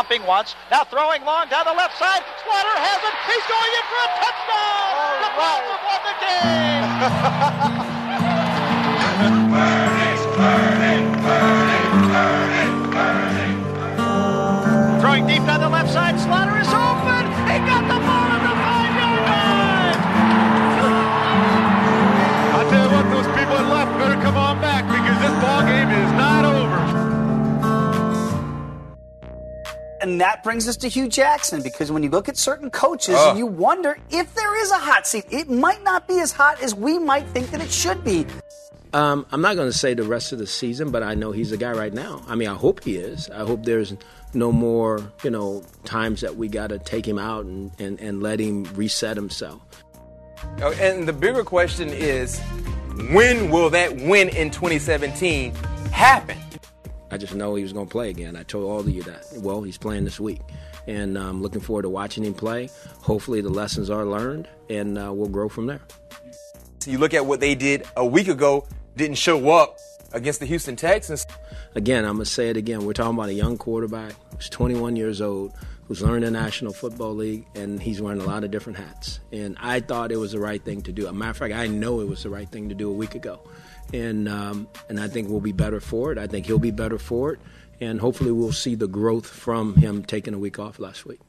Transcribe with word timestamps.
Bumping 0.00 0.24
once, 0.24 0.56
now 0.70 0.82
throwing 0.84 1.22
long 1.26 1.46
down 1.50 1.66
the 1.66 1.74
left 1.74 1.98
side. 1.98 2.24
Slaughter 2.42 2.72
has 2.72 3.04
it. 3.04 3.12
He's 3.28 3.44
going 3.52 3.72
in 3.76 3.84
for 3.84 4.00
a 4.00 4.08
touchdown. 4.16 5.20
the 5.20 5.28
Browns 5.36 5.68
have 5.68 5.84
won 5.84 6.00
the 6.08 6.16
game. 6.24 6.88
burning, 10.40 11.04
burning, 11.20 11.84
burning, 12.08 12.80
burning, 12.96 13.60
burning. 13.92 15.00
Throwing 15.02 15.26
deep 15.26 15.44
down 15.44 15.60
the 15.60 15.68
left 15.68 15.92
side. 15.92 16.18
Slaughter 16.18 16.58
is 16.58 16.68
open. 16.68 16.89
And 30.00 30.20
that 30.20 30.42
brings 30.42 30.66
us 30.66 30.76
to 30.78 30.88
Hue 30.88 31.08
Jackson 31.08 31.62
because 31.62 31.92
when 31.92 32.02
you 32.02 32.10
look 32.10 32.28
at 32.28 32.36
certain 32.36 32.70
coaches, 32.70 33.16
Ugh. 33.18 33.36
you 33.38 33.46
wonder 33.46 33.98
if 34.10 34.34
there 34.34 34.62
is 34.62 34.70
a 34.70 34.78
hot 34.78 35.06
seat. 35.06 35.24
It 35.30 35.50
might 35.50 35.82
not 35.84 36.08
be 36.08 36.20
as 36.20 36.32
hot 36.32 36.62
as 36.62 36.74
we 36.74 36.98
might 36.98 37.26
think 37.28 37.50
that 37.50 37.60
it 37.60 37.70
should 37.70 38.02
be. 38.02 38.26
Um, 38.92 39.24
I'm 39.30 39.40
not 39.40 39.54
going 39.56 39.70
to 39.70 39.76
say 39.76 39.94
the 39.94 40.02
rest 40.02 40.32
of 40.32 40.38
the 40.38 40.46
season, 40.46 40.90
but 40.90 41.02
I 41.02 41.14
know 41.14 41.30
he's 41.30 41.52
a 41.52 41.56
guy 41.56 41.72
right 41.72 41.92
now. 41.92 42.22
I 42.26 42.34
mean, 42.34 42.48
I 42.48 42.54
hope 42.54 42.82
he 42.82 42.96
is. 42.96 43.30
I 43.30 43.44
hope 43.44 43.64
there's 43.64 43.94
no 44.34 44.50
more, 44.50 45.12
you 45.22 45.30
know, 45.30 45.62
times 45.84 46.22
that 46.22 46.36
we 46.36 46.48
got 46.48 46.68
to 46.68 46.78
take 46.78 47.06
him 47.06 47.18
out 47.18 47.44
and, 47.44 47.70
and, 47.78 48.00
and 48.00 48.22
let 48.22 48.40
him 48.40 48.64
reset 48.74 49.16
himself. 49.16 49.60
Oh, 50.62 50.72
And 50.80 51.06
the 51.06 51.12
bigger 51.12 51.44
question 51.44 51.90
is, 51.90 52.40
when 53.12 53.50
will 53.50 53.70
that 53.70 53.96
win 53.96 54.28
in 54.30 54.50
2017 54.50 55.54
happen? 55.92 56.38
I 57.10 57.16
just 57.16 57.34
know 57.34 57.54
he 57.54 57.62
was 57.62 57.72
going 57.72 57.86
to 57.86 57.90
play 57.90 58.10
again. 58.10 58.36
I 58.36 58.42
told 58.44 58.64
all 58.64 58.80
of 58.80 58.88
you 58.88 59.02
that. 59.04 59.26
Well, 59.36 59.62
he's 59.62 59.78
playing 59.78 60.04
this 60.04 60.20
week. 60.20 60.40
And 60.86 61.18
I'm 61.18 61.42
looking 61.42 61.60
forward 61.60 61.82
to 61.82 61.88
watching 61.88 62.24
him 62.24 62.34
play. 62.34 62.70
Hopefully, 63.02 63.40
the 63.40 63.50
lessons 63.50 63.90
are 63.90 64.06
learned, 64.06 64.48
and 64.68 64.98
uh, 64.98 65.12
we'll 65.12 65.28
grow 65.28 65.48
from 65.48 65.66
there. 65.66 65.80
So 66.78 66.90
you 66.90 66.98
look 66.98 67.12
at 67.12 67.26
what 67.26 67.40
they 67.40 67.54
did 67.54 67.84
a 67.96 68.06
week 68.06 68.28
ago, 68.28 68.66
didn't 68.96 69.18
show 69.18 69.50
up 69.50 69.78
against 70.12 70.40
the 70.40 70.46
Houston 70.46 70.76
Texans. 70.76 71.26
Again, 71.74 72.04
I'm 72.04 72.14
going 72.14 72.24
to 72.24 72.30
say 72.30 72.48
it 72.48 72.56
again. 72.56 72.84
We're 72.84 72.94
talking 72.94 73.14
about 73.14 73.28
a 73.28 73.34
young 73.34 73.58
quarterback 73.58 74.14
who's 74.34 74.48
21 74.48 74.96
years 74.96 75.20
old, 75.20 75.52
who's 75.86 76.02
learned 76.02 76.24
the 76.24 76.30
National 76.30 76.72
Football 76.72 77.14
League, 77.14 77.46
and 77.54 77.80
he's 77.80 78.00
wearing 78.00 78.20
a 78.20 78.24
lot 78.24 78.44
of 78.44 78.50
different 78.50 78.78
hats. 78.78 79.20
And 79.32 79.56
I 79.60 79.80
thought 79.80 80.10
it 80.10 80.16
was 80.16 80.32
the 80.32 80.40
right 80.40 80.62
thing 80.64 80.82
to 80.82 80.92
do. 80.92 81.02
As 81.02 81.10
a 81.10 81.12
matter 81.12 81.30
of 81.30 81.36
fact, 81.36 81.54
I 81.54 81.66
know 81.66 82.00
it 82.00 82.08
was 82.08 82.22
the 82.22 82.30
right 82.30 82.48
thing 82.48 82.68
to 82.70 82.74
do 82.74 82.88
a 82.88 82.94
week 82.94 83.14
ago. 83.14 83.40
And, 83.92 84.28
um, 84.28 84.68
and 84.88 85.00
I 85.00 85.08
think 85.08 85.28
we'll 85.28 85.40
be 85.40 85.52
better 85.52 85.80
for 85.80 86.12
it. 86.12 86.18
I 86.18 86.26
think 86.26 86.46
he'll 86.46 86.58
be 86.58 86.70
better 86.70 86.98
for 86.98 87.32
it. 87.32 87.40
And 87.80 88.00
hopefully, 88.00 88.30
we'll 88.30 88.52
see 88.52 88.74
the 88.74 88.86
growth 88.86 89.26
from 89.26 89.74
him 89.76 90.04
taking 90.04 90.34
a 90.34 90.38
week 90.38 90.58
off 90.58 90.78
last 90.78 91.06
week. 91.06 91.20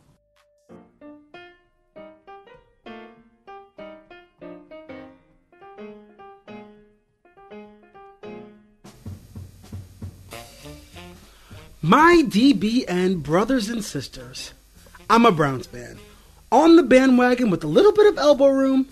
My 11.84 12.24
DBN 12.28 13.24
brothers 13.24 13.68
and 13.68 13.84
sisters, 13.84 14.54
I'm 15.10 15.26
a 15.26 15.32
Browns 15.32 15.66
fan. 15.66 15.98
On 16.52 16.76
the 16.76 16.84
bandwagon 16.84 17.50
with 17.50 17.64
a 17.64 17.68
little 17.68 17.92
bit 17.92 18.06
of 18.06 18.20
elbow 18.20 18.50
room. 18.50 18.88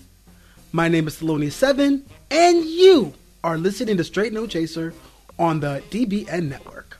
My 0.72 0.88
name 0.88 1.06
is 1.06 1.16
Thelonious7, 1.16 2.02
and 2.30 2.64
you 2.64 3.14
are 3.42 3.56
listening 3.56 3.96
to 3.96 4.04
Straight 4.04 4.32
No 4.32 4.46
Chaser 4.46 4.92
on 5.38 5.60
the 5.60 5.82
DBN 5.90 6.48
network. 6.48 6.98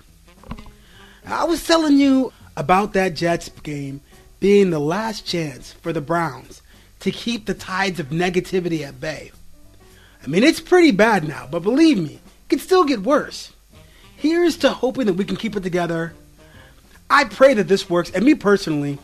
I 1.26 1.44
was 1.44 1.66
telling 1.66 1.98
you 1.98 2.32
about 2.56 2.94
that 2.94 3.14
Jets 3.14 3.48
game 3.62 4.00
being 4.40 4.70
the 4.70 4.78
last 4.78 5.26
chance 5.26 5.72
for 5.72 5.92
the 5.92 6.00
Browns 6.00 6.62
to 7.00 7.10
keep 7.10 7.46
the 7.46 7.54
tides 7.54 8.00
of 8.00 8.08
negativity 8.08 8.86
at 8.86 9.00
bay. 9.00 9.32
I 10.22 10.26
mean, 10.26 10.42
it's 10.42 10.60
pretty 10.60 10.90
bad 10.90 11.26
now, 11.28 11.46
but 11.50 11.62
believe 11.62 11.98
me, 11.98 12.14
it 12.14 12.48
can 12.48 12.58
still 12.58 12.84
get 12.84 13.02
worse. 13.02 13.52
Here's 14.16 14.56
to 14.58 14.70
hoping 14.70 15.06
that 15.06 15.14
we 15.14 15.24
can 15.24 15.36
keep 15.36 15.56
it 15.56 15.62
together. 15.62 16.14
I 17.08 17.24
pray 17.24 17.54
that 17.54 17.68
this 17.68 17.88
works, 17.88 18.10
and 18.10 18.24
me 18.24 18.34
personally, 18.34 18.98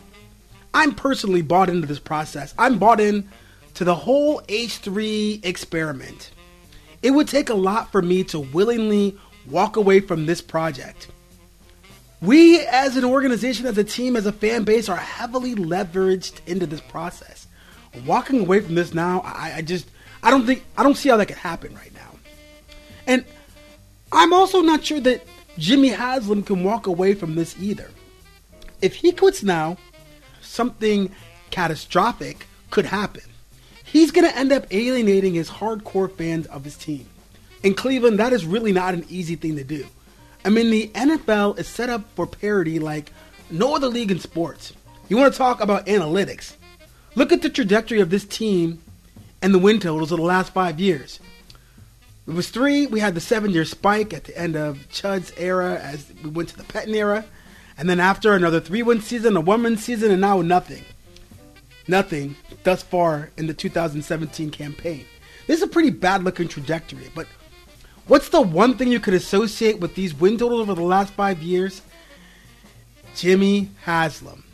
I'm 0.72 0.94
personally 0.94 1.42
bought 1.42 1.70
into 1.70 1.86
this 1.86 1.98
process. 1.98 2.54
I'm 2.58 2.78
bought 2.78 3.00
in 3.00 3.28
to 3.74 3.84
the 3.84 3.94
whole 3.94 4.40
H3 4.42 5.44
experiment. 5.44 6.30
It 7.02 7.10
would 7.10 7.28
take 7.28 7.50
a 7.50 7.54
lot 7.54 7.92
for 7.92 8.02
me 8.02 8.24
to 8.24 8.40
willingly 8.40 9.16
walk 9.48 9.76
away 9.76 10.00
from 10.00 10.26
this 10.26 10.40
project. 10.40 11.08
We, 12.20 12.60
as 12.60 12.96
an 12.96 13.04
organization, 13.04 13.66
as 13.66 13.78
a 13.78 13.84
team, 13.84 14.16
as 14.16 14.26
a 14.26 14.32
fan 14.32 14.64
base, 14.64 14.88
are 14.88 14.96
heavily 14.96 15.54
leveraged 15.54 16.40
into 16.46 16.66
this 16.66 16.80
process. 16.80 17.46
Walking 18.04 18.40
away 18.40 18.60
from 18.60 18.74
this 18.74 18.94
now, 18.94 19.20
I, 19.24 19.54
I 19.56 19.62
just, 19.62 19.88
I 20.22 20.30
don't 20.30 20.46
think, 20.46 20.64
I 20.76 20.82
don't 20.82 20.96
see 20.96 21.08
how 21.08 21.16
that 21.18 21.26
could 21.26 21.36
happen 21.36 21.74
right 21.74 21.92
now. 21.94 22.18
And 23.06 23.24
I'm 24.12 24.32
also 24.32 24.62
not 24.62 24.84
sure 24.84 25.00
that 25.00 25.26
Jimmy 25.58 25.88
Haslam 25.88 26.42
can 26.42 26.64
walk 26.64 26.86
away 26.86 27.14
from 27.14 27.34
this 27.34 27.54
either. 27.60 27.90
If 28.82 28.96
he 28.96 29.12
quits 29.12 29.42
now, 29.42 29.76
something 30.40 31.10
catastrophic 31.50 32.46
could 32.70 32.86
happen. 32.86 33.22
He's 33.96 34.10
going 34.10 34.28
to 34.30 34.36
end 34.36 34.52
up 34.52 34.66
alienating 34.70 35.32
his 35.32 35.48
hardcore 35.48 36.14
fans 36.14 36.44
of 36.48 36.64
his 36.64 36.76
team. 36.76 37.08
In 37.62 37.72
Cleveland, 37.72 38.18
that 38.18 38.34
is 38.34 38.44
really 38.44 38.70
not 38.70 38.92
an 38.92 39.06
easy 39.08 39.36
thing 39.36 39.56
to 39.56 39.64
do. 39.64 39.86
I 40.44 40.50
mean, 40.50 40.70
the 40.70 40.88
NFL 40.88 41.58
is 41.58 41.66
set 41.66 41.88
up 41.88 42.04
for 42.14 42.26
parity 42.26 42.78
like 42.78 43.10
no 43.50 43.74
other 43.74 43.88
league 43.88 44.10
in 44.10 44.18
sports. 44.18 44.74
You 45.08 45.16
want 45.16 45.32
to 45.32 45.38
talk 45.38 45.62
about 45.62 45.86
analytics? 45.86 46.56
Look 47.14 47.32
at 47.32 47.40
the 47.40 47.48
trajectory 47.48 48.00
of 48.00 48.10
this 48.10 48.26
team 48.26 48.82
and 49.40 49.54
the 49.54 49.58
win 49.58 49.80
totals 49.80 50.12
of 50.12 50.18
the 50.18 50.24
last 50.24 50.52
five 50.52 50.78
years. 50.78 51.18
It 52.28 52.34
was 52.34 52.50
three. 52.50 52.86
We 52.86 53.00
had 53.00 53.14
the 53.14 53.20
seven 53.22 53.50
year 53.50 53.64
spike 53.64 54.12
at 54.12 54.24
the 54.24 54.36
end 54.36 54.56
of 54.56 54.90
Chud's 54.90 55.32
era 55.38 55.76
as 55.76 56.12
we 56.22 56.28
went 56.28 56.50
to 56.50 56.58
the 56.58 56.64
Pettine 56.64 56.96
era. 56.96 57.24
And 57.78 57.88
then 57.88 57.98
after 57.98 58.34
another 58.34 58.60
three 58.60 58.82
win 58.82 59.00
season, 59.00 59.38
a 59.38 59.40
one 59.40 59.62
win 59.62 59.78
season, 59.78 60.10
and 60.10 60.20
now 60.20 60.42
nothing. 60.42 60.84
Nothing 61.88 62.36
thus 62.64 62.82
far 62.82 63.30
in 63.36 63.46
the 63.46 63.54
2017 63.54 64.50
campaign. 64.50 65.04
This 65.46 65.58
is 65.58 65.62
a 65.62 65.68
pretty 65.68 65.90
bad 65.90 66.24
looking 66.24 66.48
trajectory, 66.48 67.10
but 67.14 67.26
what's 68.06 68.28
the 68.28 68.40
one 68.40 68.76
thing 68.76 68.88
you 68.88 69.00
could 69.00 69.14
associate 69.14 69.78
with 69.78 69.94
these 69.94 70.14
win 70.14 70.36
totals 70.38 70.62
over 70.62 70.74
the 70.74 70.82
last 70.82 71.12
five 71.12 71.42
years? 71.42 71.82
Jimmy 73.14 73.70
Haslam. 73.82 74.44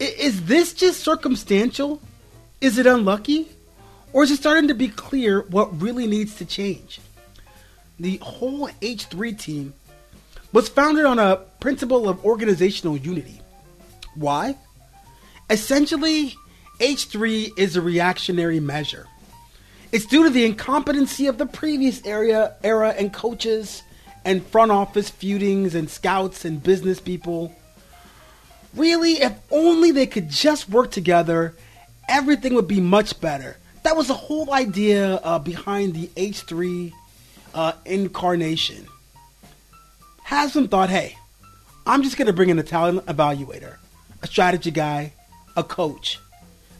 Is 0.00 0.46
this 0.46 0.72
just 0.72 1.00
circumstantial? 1.00 2.00
Is 2.60 2.78
it 2.78 2.86
unlucky? 2.86 3.48
Or 4.12 4.22
is 4.22 4.30
it 4.30 4.38
starting 4.38 4.68
to 4.68 4.74
be 4.74 4.88
clear 4.88 5.42
what 5.42 5.80
really 5.80 6.06
needs 6.06 6.36
to 6.36 6.44
change? 6.44 7.00
The 8.00 8.16
whole 8.18 8.68
H3 8.80 9.38
team 9.38 9.74
was 10.52 10.68
founded 10.68 11.04
on 11.04 11.18
a 11.18 11.36
principle 11.60 12.08
of 12.08 12.24
organizational 12.24 12.96
unity. 12.96 13.40
Why? 14.14 14.56
Essentially, 15.50 16.36
H3 16.78 17.58
is 17.58 17.76
a 17.76 17.80
reactionary 17.80 18.60
measure. 18.60 19.06
It's 19.90 20.04
due 20.04 20.24
to 20.24 20.30
the 20.30 20.44
incompetency 20.44 21.26
of 21.26 21.38
the 21.38 21.46
previous 21.46 22.04
area, 22.04 22.54
era 22.62 22.94
and 22.96 23.12
coaches 23.12 23.82
and 24.24 24.44
front 24.46 24.70
office 24.70 25.08
feudings 25.08 25.74
and 25.74 25.88
scouts 25.88 26.44
and 26.44 26.62
business 26.62 27.00
people. 27.00 27.54
Really, 28.74 29.12
if 29.14 29.32
only 29.50 29.90
they 29.90 30.06
could 30.06 30.28
just 30.28 30.68
work 30.68 30.90
together, 30.90 31.54
everything 32.08 32.52
would 32.54 32.68
be 32.68 32.80
much 32.80 33.18
better. 33.18 33.56
That 33.84 33.96
was 33.96 34.08
the 34.08 34.14
whole 34.14 34.52
idea 34.52 35.14
uh, 35.16 35.38
behind 35.38 35.94
the 35.94 36.08
H3 36.08 36.92
uh, 37.54 37.72
incarnation. 37.86 38.86
Haslam 40.24 40.68
thought, 40.68 40.90
hey, 40.90 41.16
I'm 41.86 42.02
just 42.02 42.18
going 42.18 42.26
to 42.26 42.34
bring 42.34 42.50
in 42.50 42.58
a 42.58 42.62
talent 42.62 43.06
evaluator, 43.06 43.78
a 44.22 44.26
strategy 44.26 44.70
guy, 44.70 45.14
a 45.58 45.64
coach, 45.64 46.20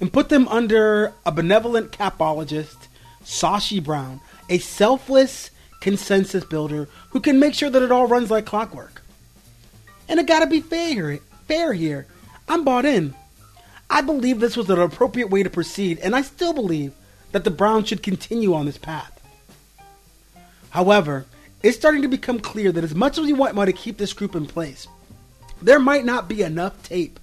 and 0.00 0.12
put 0.12 0.28
them 0.28 0.46
under 0.48 1.12
a 1.26 1.32
benevolent 1.32 1.90
capologist, 1.90 2.86
Sashi 3.24 3.82
Brown, 3.82 4.20
a 4.48 4.58
selfless 4.58 5.50
consensus 5.80 6.44
builder 6.44 6.88
who 7.10 7.20
can 7.20 7.40
make 7.40 7.54
sure 7.54 7.68
that 7.68 7.82
it 7.82 7.90
all 7.90 8.06
runs 8.06 8.30
like 8.30 8.46
clockwork. 8.46 9.02
And 10.08 10.20
it 10.20 10.26
got 10.26 10.40
to 10.40 10.46
be 10.46 10.60
fair, 10.60 11.18
fair 11.48 11.72
here. 11.72 12.06
I'm 12.48 12.64
bought 12.64 12.86
in. 12.86 13.14
I 13.90 14.00
believe 14.00 14.38
this 14.38 14.56
was 14.56 14.70
an 14.70 14.78
appropriate 14.78 15.28
way 15.28 15.42
to 15.42 15.50
proceed, 15.50 15.98
and 15.98 16.14
I 16.14 16.22
still 16.22 16.52
believe 16.52 16.92
that 17.32 17.44
the 17.44 17.50
Browns 17.50 17.88
should 17.88 18.02
continue 18.02 18.54
on 18.54 18.66
this 18.66 18.78
path. 18.78 19.14
However, 20.70 21.26
it's 21.62 21.76
starting 21.76 22.02
to 22.02 22.08
become 22.08 22.38
clear 22.38 22.70
that 22.70 22.84
as 22.84 22.94
much 22.94 23.18
as 23.18 23.24
we 23.24 23.32
want 23.32 23.56
to 23.56 23.72
keep 23.72 23.98
this 23.98 24.12
group 24.12 24.36
in 24.36 24.46
place, 24.46 24.86
there 25.60 25.80
might 25.80 26.04
not 26.04 26.28
be 26.28 26.42
enough 26.42 26.80
tape 26.84 27.18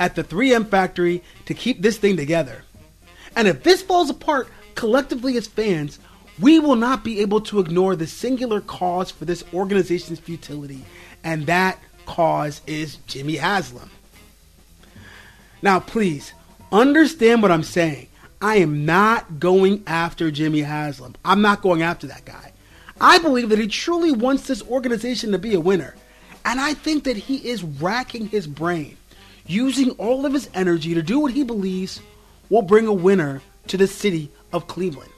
at 0.00 0.16
the 0.16 0.24
3M 0.24 0.68
factory 0.68 1.22
to 1.44 1.54
keep 1.54 1.80
this 1.80 1.98
thing 1.98 2.16
together. 2.16 2.64
And 3.36 3.46
if 3.46 3.62
this 3.62 3.82
falls 3.82 4.10
apart 4.10 4.48
collectively 4.74 5.36
as 5.36 5.46
fans, 5.46 6.00
we 6.40 6.58
will 6.58 6.74
not 6.74 7.04
be 7.04 7.20
able 7.20 7.42
to 7.42 7.60
ignore 7.60 7.94
the 7.94 8.06
singular 8.06 8.60
cause 8.60 9.10
for 9.10 9.26
this 9.26 9.44
organization's 9.54 10.18
futility, 10.18 10.84
and 11.22 11.46
that 11.46 11.78
cause 12.06 12.62
is 12.66 12.96
Jimmy 13.06 13.36
Haslam. 13.36 13.90
Now, 15.62 15.78
please 15.78 16.32
understand 16.72 17.42
what 17.42 17.50
I'm 17.52 17.62
saying. 17.62 18.08
I 18.40 18.56
am 18.56 18.86
not 18.86 19.38
going 19.38 19.82
after 19.86 20.30
Jimmy 20.30 20.60
Haslam. 20.60 21.14
I'm 21.24 21.42
not 21.42 21.60
going 21.60 21.82
after 21.82 22.06
that 22.06 22.24
guy. 22.24 22.52
I 22.98 23.18
believe 23.18 23.50
that 23.50 23.58
he 23.58 23.66
truly 23.66 24.12
wants 24.12 24.46
this 24.46 24.62
organization 24.62 25.32
to 25.32 25.38
be 25.38 25.54
a 25.54 25.60
winner. 25.60 25.94
And 26.44 26.58
I 26.58 26.72
think 26.72 27.04
that 27.04 27.18
he 27.18 27.36
is 27.36 27.62
racking 27.62 28.28
his 28.28 28.46
brain, 28.46 28.96
using 29.50 29.90
all 29.92 30.24
of 30.24 30.32
his 30.32 30.48
energy 30.54 30.94
to 30.94 31.02
do 31.02 31.18
what 31.18 31.32
he 31.32 31.42
believes 31.42 32.00
will 32.48 32.62
bring 32.62 32.86
a 32.86 32.92
winner 32.92 33.42
to 33.66 33.76
the 33.76 33.86
city 33.86 34.30
of 34.52 34.66
Cleveland. 34.66 35.10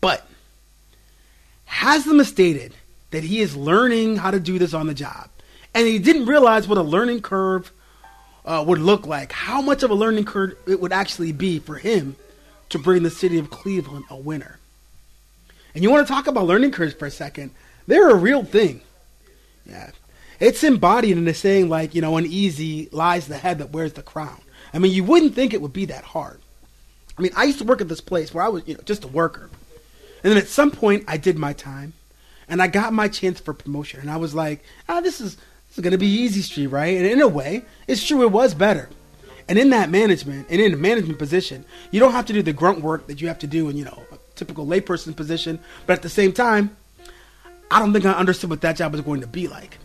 But 0.00 0.26
Haslam 1.64 2.22
stated 2.24 2.74
that 3.10 3.22
he 3.22 3.40
is 3.40 3.56
learning 3.56 4.16
how 4.16 4.30
to 4.30 4.40
do 4.40 4.58
this 4.58 4.74
on 4.74 4.86
the 4.86 4.94
job. 4.94 5.28
And 5.74 5.86
he 5.86 5.98
didn't 5.98 6.26
realize 6.26 6.68
what 6.68 6.78
a 6.78 6.82
learning 6.82 7.22
curve 7.22 7.70
uh, 8.44 8.62
would 8.66 8.78
look 8.78 9.06
like, 9.06 9.32
how 9.32 9.62
much 9.62 9.82
of 9.82 9.90
a 9.90 9.94
learning 9.94 10.24
curve 10.24 10.56
it 10.66 10.80
would 10.80 10.92
actually 10.92 11.32
be 11.32 11.58
for 11.58 11.76
him 11.76 12.16
to 12.70 12.78
bring 12.78 13.02
the 13.02 13.10
city 13.10 13.38
of 13.38 13.50
Cleveland 13.50 14.04
a 14.10 14.16
winner. 14.16 14.58
And 15.74 15.82
you 15.82 15.90
want 15.90 16.06
to 16.06 16.12
talk 16.12 16.26
about 16.26 16.46
learning 16.46 16.72
curves 16.72 16.94
for 16.94 17.06
a 17.06 17.10
second? 17.10 17.52
They're 17.86 18.10
a 18.10 18.14
real 18.14 18.44
thing. 18.44 18.82
Yeah. 19.64 19.90
It's 20.42 20.64
embodied 20.64 21.16
in 21.16 21.24
the 21.24 21.34
saying, 21.34 21.68
like, 21.68 21.94
you 21.94 22.02
know, 22.02 22.16
uneasy 22.16 22.88
lies 22.90 23.28
the 23.28 23.38
head 23.38 23.58
that 23.58 23.70
wears 23.70 23.92
the 23.92 24.02
crown. 24.02 24.40
I 24.74 24.80
mean, 24.80 24.90
you 24.90 25.04
wouldn't 25.04 25.36
think 25.36 25.54
it 25.54 25.62
would 25.62 25.72
be 25.72 25.84
that 25.84 26.02
hard. 26.02 26.40
I 27.16 27.22
mean, 27.22 27.30
I 27.36 27.44
used 27.44 27.58
to 27.58 27.64
work 27.64 27.80
at 27.80 27.88
this 27.88 28.00
place 28.00 28.34
where 28.34 28.42
I 28.42 28.48
was, 28.48 28.66
you 28.66 28.74
know, 28.74 28.80
just 28.84 29.04
a 29.04 29.08
worker. 29.08 29.50
And 30.24 30.32
then 30.32 30.38
at 30.38 30.48
some 30.48 30.72
point, 30.72 31.04
I 31.06 31.16
did 31.16 31.38
my 31.38 31.52
time 31.52 31.92
and 32.48 32.60
I 32.60 32.66
got 32.66 32.92
my 32.92 33.06
chance 33.06 33.38
for 33.38 33.54
promotion. 33.54 34.00
And 34.00 34.10
I 34.10 34.16
was 34.16 34.34
like, 34.34 34.64
ah, 34.88 35.00
this 35.00 35.20
is 35.20 35.36
this 35.36 35.78
is 35.78 35.82
going 35.84 35.92
to 35.92 35.98
be 35.98 36.08
easy 36.08 36.42
street, 36.42 36.66
right? 36.66 36.96
And 36.96 37.06
in 37.06 37.20
a 37.20 37.28
way, 37.28 37.62
it's 37.86 38.04
true, 38.04 38.22
it 38.22 38.32
was 38.32 38.52
better. 38.52 38.90
And 39.48 39.60
in 39.60 39.70
that 39.70 39.90
management, 39.90 40.48
and 40.50 40.60
in 40.60 40.74
a 40.74 40.76
management 40.76 41.20
position, 41.20 41.64
you 41.92 42.00
don't 42.00 42.12
have 42.12 42.26
to 42.26 42.32
do 42.32 42.42
the 42.42 42.52
grunt 42.52 42.80
work 42.80 43.06
that 43.06 43.20
you 43.20 43.28
have 43.28 43.38
to 43.38 43.46
do 43.46 43.68
in, 43.68 43.76
you 43.76 43.84
know, 43.84 44.02
a 44.10 44.18
typical 44.34 44.66
layperson 44.66 45.14
position. 45.14 45.60
But 45.86 45.92
at 45.92 46.02
the 46.02 46.08
same 46.08 46.32
time, 46.32 46.76
I 47.70 47.78
don't 47.78 47.92
think 47.92 48.06
I 48.06 48.12
understood 48.12 48.50
what 48.50 48.60
that 48.62 48.74
job 48.74 48.90
was 48.90 49.02
going 49.02 49.20
to 49.20 49.28
be 49.28 49.46
like. 49.46 49.78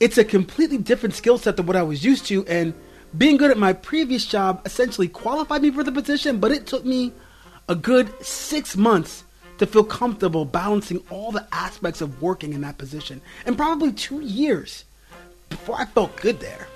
It's 0.00 0.18
a 0.18 0.24
completely 0.24 0.78
different 0.78 1.14
skill 1.14 1.38
set 1.38 1.56
than 1.56 1.66
what 1.66 1.76
I 1.76 1.82
was 1.82 2.04
used 2.04 2.26
to, 2.26 2.46
and 2.46 2.74
being 3.16 3.36
good 3.36 3.50
at 3.50 3.58
my 3.58 3.72
previous 3.74 4.24
job 4.24 4.62
essentially 4.64 5.08
qualified 5.08 5.62
me 5.62 5.70
for 5.70 5.84
the 5.84 5.92
position, 5.92 6.40
but 6.40 6.50
it 6.50 6.66
took 6.66 6.84
me 6.84 7.12
a 7.68 7.74
good 7.74 8.10
six 8.24 8.76
months 8.76 9.24
to 9.58 9.66
feel 9.66 9.84
comfortable 9.84 10.46
balancing 10.46 11.04
all 11.10 11.30
the 11.30 11.46
aspects 11.52 12.00
of 12.00 12.22
working 12.22 12.54
in 12.54 12.62
that 12.62 12.78
position, 12.78 13.20
and 13.44 13.58
probably 13.58 13.92
two 13.92 14.20
years 14.20 14.84
before 15.50 15.76
I 15.78 15.84
felt 15.84 16.16
good 16.16 16.40
there. 16.40 16.66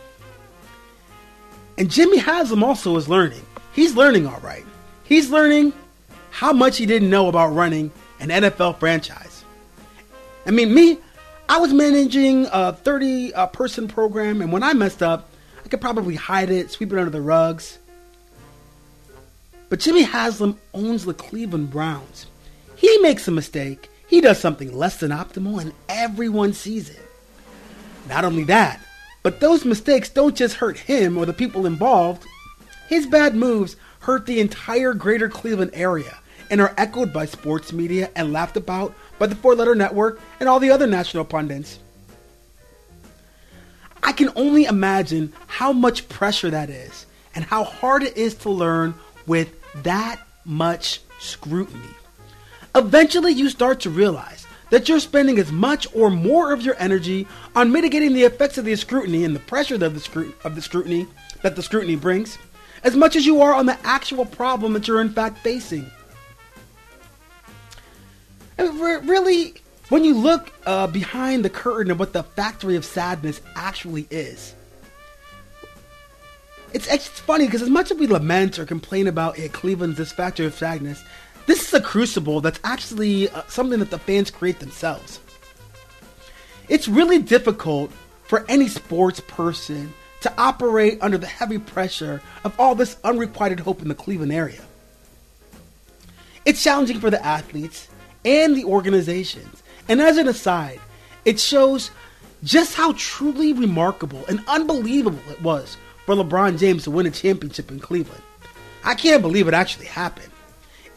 And 1.78 1.90
Jimmy 1.90 2.18
Haslam 2.18 2.62
also 2.62 2.96
is 2.96 3.08
learning. 3.08 3.44
He's 3.72 3.96
learning 3.96 4.26
all 4.26 4.40
right. 4.40 4.64
He's 5.04 5.30
learning 5.30 5.72
how 6.30 6.52
much 6.52 6.76
he 6.76 6.86
didn't 6.86 7.10
know 7.10 7.28
about 7.28 7.54
running 7.54 7.90
an 8.20 8.28
NFL 8.28 8.78
franchise. 8.78 9.44
I 10.46 10.50
mean, 10.50 10.74
me, 10.74 10.98
I 11.46 11.58
was 11.58 11.75
managing 11.75 12.46
a 12.50 12.73
30 12.73 13.35
uh, 13.35 13.46
person 13.49 13.87
program, 13.87 14.41
and 14.41 14.50
when 14.50 14.62
I 14.62 14.73
messed 14.73 15.02
up, 15.02 15.29
I 15.62 15.69
could 15.69 15.81
probably 15.81 16.14
hide 16.14 16.50
it, 16.50 16.70
sweep 16.70 16.93
it 16.93 16.99
under 16.99 17.11
the 17.11 17.20
rugs. 17.20 17.79
But 19.69 19.81
Jimmy 19.81 20.02
Haslam 20.02 20.58
owns 20.73 21.05
the 21.05 21.12
Cleveland 21.12 21.70
Browns. 21.70 22.26
He 22.76 22.99
makes 22.99 23.29
a 23.29 23.31
mistake, 23.31 23.91
he 24.06 24.20
does 24.20 24.38
something 24.38 24.76
less 24.76 24.99
than 24.99 25.11
optimal, 25.11 25.61
and 25.61 25.73
everyone 25.88 26.55
sees 26.55 26.88
it. 26.88 27.02
Not 28.08 28.25
only 28.25 28.44
that, 28.44 28.81
but 29.23 29.41
those 29.41 29.64
mistakes 29.64 30.08
don't 30.08 30.37
just 30.37 30.56
hurt 30.56 30.79
him 30.79 31.19
or 31.19 31.26
the 31.26 31.32
people 31.32 31.67
involved. 31.67 32.25
His 32.88 33.06
bad 33.06 33.35
moves 33.35 33.76
hurt 34.00 34.26
the 34.26 34.41
entire 34.41 34.94
greater 34.94 35.29
Cleveland 35.29 35.73
area 35.75 36.19
and 36.50 36.61
are 36.61 36.75
echoed 36.76 37.12
by 37.12 37.26
sports 37.26 37.73
media 37.73 38.11
and 38.14 38.32
laughed 38.32 38.56
about 38.56 38.94
by 39.19 39.26
the 39.26 39.35
Four 39.37 39.55
Letter 39.55 39.75
Network 39.75 40.20
and 40.41 40.49
all 40.49 40.61
the 40.61 40.70
other 40.70 40.87
national 40.87 41.25
pundits. 41.25 41.79
I 44.02 44.12
can 44.12 44.31
only 44.37 44.64
imagine 44.64 45.32
how 45.46 45.73
much 45.73 46.08
pressure 46.08 46.50
that 46.50 46.69
is 46.69 47.06
and 47.35 47.44
how 47.44 47.64
hard 47.64 48.02
it 48.02 48.17
is 48.17 48.35
to 48.37 48.50
learn 48.50 48.94
with 49.26 49.55
that 49.82 50.20
much 50.44 51.00
scrutiny. 51.19 51.88
Eventually, 52.75 53.32
you 53.32 53.49
start 53.49 53.81
to 53.81 53.91
realize 53.91 54.46
that 54.70 54.88
you're 54.88 55.00
spending 55.00 55.38
as 55.38 55.52
much 55.52 55.87
or 55.94 56.11
more 56.11 56.52
of 56.52 56.62
your 56.62 56.75
energy 56.79 57.26
on 57.55 57.73
mitigating 57.73 58.12
the 58.12 58.25
effects 58.25 58.58
of 58.58 58.64
the 58.64 58.75
scrutiny 58.76 59.25
and 59.25 59.35
the 59.35 59.41
pressure 59.41 59.75
of 59.75 59.81
the, 59.81 60.35
of 60.44 60.55
the 60.55 60.62
scrutiny 60.62 61.06
that 61.43 61.56
the 61.56 61.62
scrutiny 61.62 61.96
brings, 61.96 62.38
as 62.82 62.96
much 62.96 63.17
as 63.17 63.25
you 63.25 63.41
are 63.41 63.55
on 63.55 63.67
the 63.67 63.79
actual 63.87 64.26
problem 64.26 64.73
that 64.73 64.88
you're 64.88 65.00
in 65.00 65.12
fact 65.12 65.38
facing. 65.38 65.91
Really, 68.58 69.54
when 69.88 70.04
you 70.04 70.14
look 70.14 70.52
uh, 70.66 70.86
behind 70.86 71.44
the 71.44 71.50
curtain 71.50 71.90
of 71.90 71.98
what 71.98 72.12
the 72.12 72.22
factory 72.22 72.76
of 72.76 72.84
sadness 72.84 73.40
actually 73.56 74.06
is, 74.10 74.54
it's, 76.72 76.92
it's 76.92 77.06
funny 77.06 77.46
because 77.46 77.62
as 77.62 77.70
much 77.70 77.90
as 77.90 77.98
we 77.98 78.06
lament 78.06 78.58
or 78.58 78.66
complain 78.66 79.06
about 79.06 79.36
hey, 79.36 79.48
Cleveland's 79.48 79.96
this 79.96 80.12
factory 80.12 80.46
of 80.46 80.54
sadness, 80.54 81.02
this 81.46 81.68
is 81.68 81.74
a 81.74 81.80
crucible 81.80 82.40
that's 82.40 82.58
actually 82.64 83.28
uh, 83.30 83.42
something 83.48 83.78
that 83.78 83.90
the 83.90 83.98
fans 83.98 84.30
create 84.30 84.58
themselves. 84.60 85.20
It's 86.68 86.88
really 86.88 87.20
difficult 87.20 87.92
for 88.24 88.44
any 88.48 88.68
sports 88.68 89.20
person 89.20 89.92
to 90.22 90.32
operate 90.38 90.98
under 91.02 91.18
the 91.18 91.26
heavy 91.26 91.58
pressure 91.58 92.22
of 92.42 92.58
all 92.58 92.74
this 92.74 92.96
unrequited 93.04 93.60
hope 93.60 93.82
in 93.82 93.88
the 93.88 93.94
Cleveland 93.94 94.32
area. 94.32 94.62
It's 96.46 96.62
challenging 96.62 96.98
for 96.98 97.10
the 97.10 97.24
athletes 97.24 97.88
and 98.24 98.56
the 98.56 98.64
organizations. 98.64 99.62
And 99.88 100.00
as 100.00 100.16
an 100.16 100.28
aside, 100.28 100.80
it 101.24 101.38
shows 101.38 101.90
just 102.42 102.74
how 102.74 102.94
truly 102.96 103.52
remarkable 103.52 104.24
and 104.26 104.44
unbelievable 104.48 105.22
it 105.30 105.40
was 105.42 105.76
for 106.04 106.14
LeBron 106.14 106.58
James 106.58 106.84
to 106.84 106.90
win 106.90 107.06
a 107.06 107.10
championship 107.10 107.70
in 107.70 107.80
Cleveland. 107.80 108.22
I 108.84 108.94
can't 108.94 109.22
believe 109.22 109.48
it 109.48 109.54
actually 109.54 109.86
happened. 109.86 110.30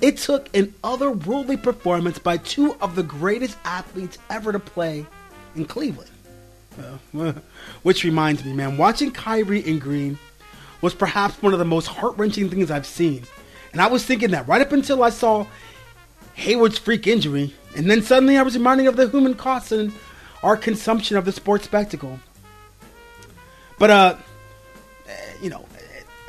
It 0.01 0.17
took 0.17 0.55
an 0.55 0.73
otherworldly 0.83 1.61
performance 1.61 2.19
by 2.19 2.37
two 2.37 2.75
of 2.81 2.95
the 2.95 3.03
greatest 3.03 3.57
athletes 3.65 4.17
ever 4.29 4.51
to 4.51 4.59
play 4.59 5.05
in 5.55 5.65
Cleveland. 5.65 6.11
Which 7.83 8.03
reminds 8.03 8.45
me, 8.45 8.53
man, 8.53 8.77
watching 8.77 9.11
Kyrie 9.11 9.63
and 9.65 9.81
Green 9.81 10.19
was 10.81 10.93
perhaps 10.93 11.41
one 11.41 11.53
of 11.53 11.59
the 11.59 11.65
most 11.65 11.87
heart 11.87 12.15
wrenching 12.17 12.49
things 12.49 12.69
I've 12.69 12.85
seen. 12.85 13.23
And 13.71 13.81
I 13.81 13.87
was 13.87 14.05
thinking 14.05 14.31
that 14.31 14.47
right 14.47 14.61
up 14.61 14.71
until 14.71 15.01
I 15.01 15.09
saw 15.09 15.47
Hayward's 16.37 16.77
freak 16.77 17.07
injury, 17.07 17.53
and 17.75 17.89
then 17.89 18.03
suddenly 18.03 18.37
I 18.37 18.43
was 18.43 18.55
reminded 18.55 18.85
of 18.85 18.95
the 18.95 19.09
human 19.09 19.33
cost 19.33 19.71
and 19.71 19.91
our 20.43 20.55
consumption 20.55 21.17
of 21.17 21.25
the 21.25 21.31
sports 21.31 21.65
spectacle. 21.65 22.19
But, 23.79 23.89
uh, 23.89 24.15
eh, 25.07 25.33
you 25.41 25.49
know, 25.49 25.65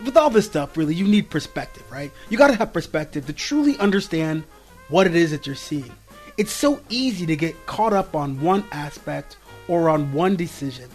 with 0.02 0.16
all 0.16 0.30
this 0.30 0.46
stuff, 0.46 0.78
really, 0.78 0.94
you 0.94 1.06
need 1.06 1.28
perspective, 1.28 1.84
right? 1.92 2.10
You 2.30 2.38
got 2.38 2.48
to 2.48 2.56
have 2.56 2.72
perspective 2.72 3.26
to 3.26 3.34
truly 3.34 3.78
understand 3.78 4.44
what 4.88 5.06
it 5.06 5.14
is 5.14 5.30
that 5.32 5.46
you're 5.46 5.54
seeing. 5.54 5.92
It's 6.38 6.52
so 6.52 6.80
easy 6.88 7.26
to 7.26 7.36
get 7.36 7.66
caught 7.66 7.92
up 7.92 8.16
on 8.16 8.40
one 8.40 8.64
aspect 8.72 9.36
or 9.68 9.90
on 9.90 10.14
one 10.14 10.36
decision. 10.36 10.88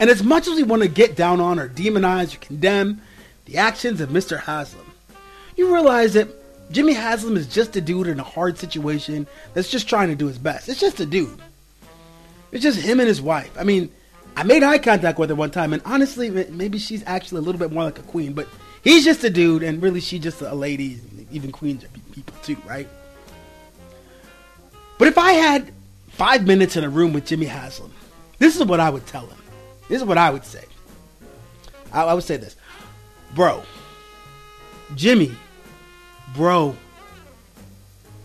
And 0.00 0.08
as 0.08 0.22
much 0.22 0.48
as 0.48 0.54
we 0.54 0.62
want 0.62 0.82
to 0.82 0.88
get 0.88 1.16
down 1.16 1.38
on 1.38 1.58
or 1.58 1.68
demonize 1.68 2.34
or 2.34 2.38
condemn 2.38 3.02
the 3.44 3.58
actions 3.58 4.00
of 4.00 4.08
Mr. 4.08 4.40
Haslam, 4.40 4.90
you 5.54 5.74
realize 5.74 6.14
that 6.14 6.28
Jimmy 6.70 6.92
Haslam 6.92 7.36
is 7.36 7.46
just 7.46 7.76
a 7.76 7.80
dude 7.80 8.08
in 8.08 8.20
a 8.20 8.24
hard 8.24 8.58
situation 8.58 9.26
that's 9.54 9.70
just 9.70 9.88
trying 9.88 10.08
to 10.08 10.14
do 10.14 10.26
his 10.26 10.38
best. 10.38 10.68
It's 10.68 10.80
just 10.80 11.00
a 11.00 11.06
dude. 11.06 11.40
It's 12.52 12.62
just 12.62 12.78
him 12.78 13.00
and 13.00 13.08
his 13.08 13.20
wife. 13.20 13.50
I 13.58 13.64
mean, 13.64 13.90
I 14.36 14.42
made 14.42 14.62
eye 14.62 14.78
contact 14.78 15.18
with 15.18 15.30
her 15.30 15.36
one 15.36 15.50
time, 15.50 15.72
and 15.72 15.82
honestly, 15.84 16.30
maybe 16.30 16.78
she's 16.78 17.02
actually 17.06 17.38
a 17.38 17.42
little 17.42 17.58
bit 17.58 17.72
more 17.72 17.84
like 17.84 17.98
a 17.98 18.02
queen, 18.02 18.34
but 18.34 18.46
he's 18.84 19.04
just 19.04 19.24
a 19.24 19.30
dude, 19.30 19.62
and 19.62 19.82
really, 19.82 20.00
she's 20.00 20.20
just 20.20 20.40
a 20.42 20.54
lady. 20.54 21.00
Even 21.30 21.52
queens 21.52 21.84
are 21.84 21.88
people 22.12 22.34
too, 22.42 22.56
right? 22.66 22.88
But 24.98 25.08
if 25.08 25.18
I 25.18 25.32
had 25.32 25.72
five 26.08 26.46
minutes 26.46 26.76
in 26.76 26.84
a 26.84 26.88
room 26.88 27.12
with 27.12 27.26
Jimmy 27.26 27.46
Haslam, 27.46 27.92
this 28.38 28.56
is 28.56 28.64
what 28.64 28.80
I 28.80 28.90
would 28.90 29.06
tell 29.06 29.26
him. 29.26 29.38
This 29.88 30.02
is 30.02 30.06
what 30.06 30.18
I 30.18 30.30
would 30.30 30.44
say. 30.44 30.64
I, 31.92 32.04
I 32.04 32.14
would 32.14 32.24
say 32.24 32.36
this, 32.36 32.56
bro. 33.34 33.62
Jimmy, 34.94 35.32
bro. 36.34 36.76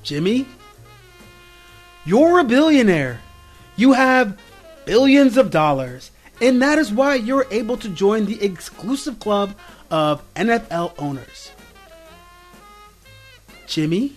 Jimmy, 0.04 0.46
you're 2.06 2.40
a 2.40 2.44
billionaire. 2.44 3.20
You 3.76 3.94
have 3.94 4.38
billions 4.86 5.38
of 5.38 5.50
dollars. 5.50 6.12
And 6.42 6.62
that 6.62 6.78
is 6.78 6.92
why 6.92 7.16
you're 7.16 7.48
able 7.52 7.78
to 7.78 7.90
join 7.90 8.26
the 8.26 8.44
exclusive 8.44 9.20
club 9.20 9.56
of 9.90 10.22
NFL 10.34 10.94
owners. 10.98 11.52
Jimmy, 13.68 14.16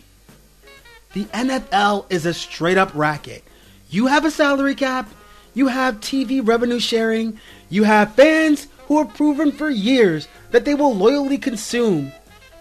the 1.13 1.25
NFL 1.27 2.11
is 2.11 2.27
a 2.27 2.35
straight 2.35 2.77
up 2.77 2.91
racket. 2.95 3.45
You 3.89 4.07
have 4.07 4.25
a 4.25 4.31
salary 4.31 4.75
cap, 4.75 5.09
you 5.55 5.69
have 5.69 6.01
TV 6.01 6.47
revenue 6.47 6.81
sharing, 6.81 7.39
you 7.71 7.85
have 7.85 8.15
fans 8.15 8.67
who 8.87 8.99
have 8.99 9.15
proven 9.15 9.53
for 9.53 9.71
years 9.71 10.29
that 10.51 10.65
they 10.65 10.75
will 10.75 10.95
loyally 10.95 11.39
consume 11.39 12.13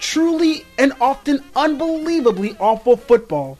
truly 0.05 0.63
and 0.77 0.93
often 1.01 1.43
unbelievably 1.55 2.55
awful 2.59 2.95
football. 2.95 3.57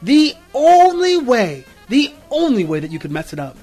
The 0.00 0.34
only 0.54 1.18
way, 1.18 1.64
the 1.88 2.14
only 2.30 2.64
way 2.64 2.78
that 2.78 2.92
you 2.92 3.00
could 3.00 3.10
mess 3.10 3.32
it 3.32 3.40
up 3.40 3.56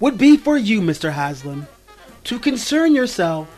would 0.00 0.18
be 0.18 0.36
for 0.36 0.56
you, 0.56 0.80
Mr. 0.80 1.12
Haslam, 1.12 1.68
to 2.24 2.40
concern 2.40 2.96
yourself 2.96 3.48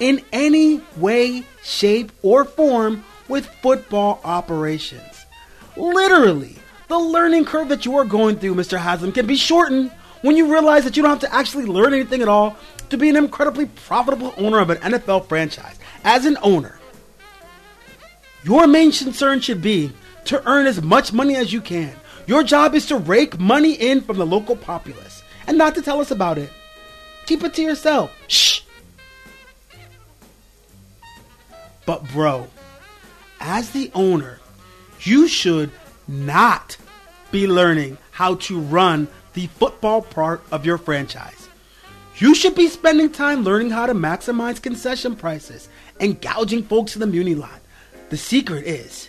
in 0.00 0.24
any 0.32 0.80
way, 0.96 1.44
shape, 1.62 2.10
or 2.22 2.46
form 2.46 3.04
with 3.28 3.46
football 3.46 4.20
operations. 4.24 5.26
Literally, 5.76 6.56
the 6.88 6.98
learning 6.98 7.44
curve 7.44 7.68
that 7.68 7.84
you 7.84 7.94
are 7.98 8.06
going 8.06 8.38
through, 8.38 8.54
Mr. 8.54 8.78
Haslam, 8.78 9.12
can 9.12 9.26
be 9.26 9.36
shortened 9.36 9.90
when 10.22 10.38
you 10.38 10.50
realize 10.50 10.84
that 10.84 10.96
you 10.96 11.02
don't 11.02 11.20
have 11.20 11.30
to 11.30 11.34
actually 11.34 11.66
learn 11.66 11.92
anything 11.92 12.22
at 12.22 12.28
all 12.28 12.56
to 12.94 12.98
be 12.98 13.08
an 13.08 13.16
incredibly 13.16 13.66
profitable 13.66 14.32
owner 14.36 14.60
of 14.60 14.70
an 14.70 14.78
NFL 14.78 15.26
franchise. 15.26 15.76
As 16.04 16.26
an 16.26 16.38
owner, 16.42 16.78
your 18.44 18.68
main 18.68 18.92
concern 18.92 19.40
should 19.40 19.60
be 19.60 19.92
to 20.26 20.48
earn 20.48 20.66
as 20.66 20.80
much 20.80 21.12
money 21.12 21.34
as 21.34 21.52
you 21.52 21.60
can. 21.60 21.92
Your 22.28 22.44
job 22.44 22.72
is 22.72 22.86
to 22.86 22.96
rake 22.96 23.38
money 23.40 23.72
in 23.72 24.00
from 24.00 24.16
the 24.16 24.24
local 24.24 24.54
populace 24.54 25.24
and 25.48 25.58
not 25.58 25.74
to 25.74 25.82
tell 25.82 26.00
us 26.00 26.12
about 26.12 26.38
it. 26.38 26.50
Keep 27.26 27.42
it 27.42 27.54
to 27.54 27.62
yourself. 27.62 28.12
Shh. 28.28 28.60
But, 31.84 32.08
bro, 32.12 32.46
as 33.40 33.70
the 33.70 33.90
owner, 33.92 34.38
you 35.00 35.26
should 35.26 35.72
not 36.06 36.76
be 37.32 37.48
learning 37.48 37.98
how 38.12 38.36
to 38.36 38.60
run 38.60 39.08
the 39.32 39.48
football 39.48 40.00
part 40.00 40.42
of 40.52 40.64
your 40.64 40.78
franchise. 40.78 41.43
You 42.16 42.34
should 42.34 42.54
be 42.54 42.68
spending 42.68 43.10
time 43.10 43.42
learning 43.42 43.70
how 43.70 43.86
to 43.86 43.94
maximize 43.94 44.62
concession 44.62 45.16
prices 45.16 45.68
and 45.98 46.20
gouging 46.20 46.62
folks 46.62 46.94
in 46.94 47.00
the 47.00 47.06
muni 47.06 47.34
lot. 47.34 47.60
The 48.10 48.16
secret 48.16 48.66
is 48.66 49.08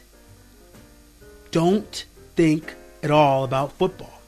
don't 1.51 2.05
think 2.35 2.73
at 3.03 3.11
all 3.11 3.43
about 3.43 3.73
football. 3.73 4.21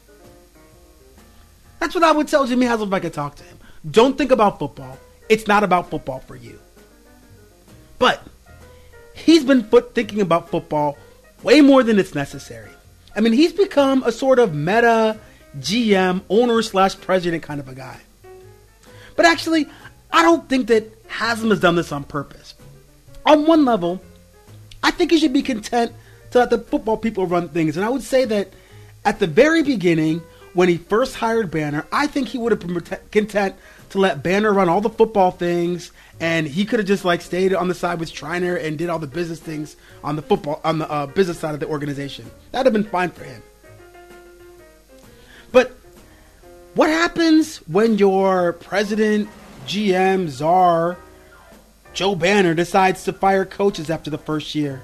That's 1.80 1.96
what 1.96 2.04
I 2.04 2.12
would 2.12 2.28
tell 2.28 2.46
Jimmy 2.46 2.66
Haslam 2.66 2.90
if 2.90 2.94
I 2.94 3.00
could 3.00 3.14
talk 3.14 3.36
to 3.36 3.44
him. 3.44 3.58
Don't 3.90 4.18
think 4.18 4.32
about 4.32 4.60
football. 4.60 4.98
It's 5.30 5.48
not 5.48 5.64
about 5.64 5.90
football 5.90 6.20
for 6.20 6.36
you. 6.36 6.60
But 8.00 8.22
he's 9.14 9.44
been 9.44 9.64
foot 9.64 9.96
thinking 9.96 10.22
about 10.22 10.50
football 10.50 10.98
way 11.44 11.62
more 11.62 11.84
than 11.84 12.00
it's 12.00 12.16
necessary. 12.16 12.70
I 13.16 13.22
mean, 13.22 13.34
he's 13.34 13.54
become 13.54 14.04
a 14.04 14.12
sort 14.12 14.40
of 14.40 14.54
meta 14.54 15.20
GM, 15.58 16.22
owner 16.30 16.62
slash 16.62 17.00
president 17.00 17.44
kind 17.44 17.60
of 17.60 17.68
a 17.68 17.74
guy. 17.74 18.00
But 19.18 19.26
actually, 19.26 19.68
I 20.12 20.22
don't 20.22 20.48
think 20.48 20.68
that 20.68 20.86
Haslam 21.08 21.50
has 21.50 21.60
done 21.60 21.76
this 21.76 21.92
on 21.92 22.06
purpose. 22.06 22.54
On 23.26 23.46
one 23.46 23.66
level, 23.66 24.02
I 24.82 24.92
think 24.92 25.12
he 25.12 25.20
should 25.20 25.34
be 25.34 25.42
content 25.42 25.92
to 26.32 26.40
let 26.40 26.50
the 26.50 26.60
football 26.60 26.96
people 26.96 27.26
run 27.26 27.50
things. 27.50 27.76
And 27.76 27.86
I 27.86 27.90
would 27.90 28.04
say 28.04 28.24
that 28.24 28.54
at 29.04 29.20
the 29.20 29.28
very 29.28 29.64
beginning, 29.64 30.22
when 30.54 30.70
he 30.70 30.78
first 30.78 31.16
hired 31.16 31.52
Banner, 31.52 31.86
I 31.92 32.08
think 32.08 32.30
he 32.30 32.38
would 32.38 32.52
have 32.52 32.62
been 32.62 32.80
content 33.12 33.56
to 33.90 34.00
let 34.00 34.24
Banner 34.24 34.54
run 34.54 34.70
all 34.70 34.82
the 34.82 34.90
football 34.90 35.32
things, 35.32 35.92
and 36.20 36.48
he 36.48 36.66
could 36.66 36.80
have 36.80 36.88
just 36.88 37.06
like 37.06 37.22
stayed 37.22 37.54
on 37.54 37.68
the 37.68 37.76
side 37.76 38.00
with 38.00 38.12
Scheiner 38.12 38.62
and 38.64 38.78
did 38.78 38.90
all 38.90 39.00
the 39.00 39.08
business 39.08 39.40
things 39.40 39.76
on 40.04 40.16
the 40.16 40.22
football 40.22 40.62
on 40.64 40.80
the 40.80 40.90
uh, 40.90 41.06
business 41.08 41.40
side 41.40 41.54
of 41.54 41.60
the 41.60 41.68
organization. 41.68 42.30
That'd 42.52 42.66
have 42.66 42.74
been 42.74 42.92
fine 42.92 43.12
for 43.12 43.24
him. 43.24 43.42
What 46.78 46.92
happens 46.92 47.58
when 47.68 47.98
your 47.98 48.54
president, 48.54 49.28
GM, 49.66 50.30
czar, 50.30 50.96
Joe 51.94 52.14
Banner 52.14 52.54
decides 52.54 53.04
to 53.06 53.14
fire 53.14 53.46
coaches 53.46 53.90
after 53.90 54.12
the 54.12 54.20
first 54.20 54.54
year? 54.54 54.84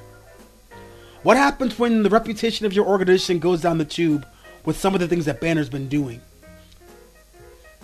What 1.21 1.37
happens 1.37 1.77
when 1.77 2.01
the 2.01 2.09
reputation 2.09 2.65
of 2.65 2.73
your 2.73 2.87
organization 2.87 3.37
goes 3.37 3.61
down 3.61 3.77
the 3.77 3.85
tube 3.85 4.25
with 4.65 4.75
some 4.75 4.95
of 4.95 5.01
the 5.01 5.07
things 5.07 5.25
that 5.25 5.39
Banner's 5.39 5.69
been 5.69 5.87
doing? 5.87 6.19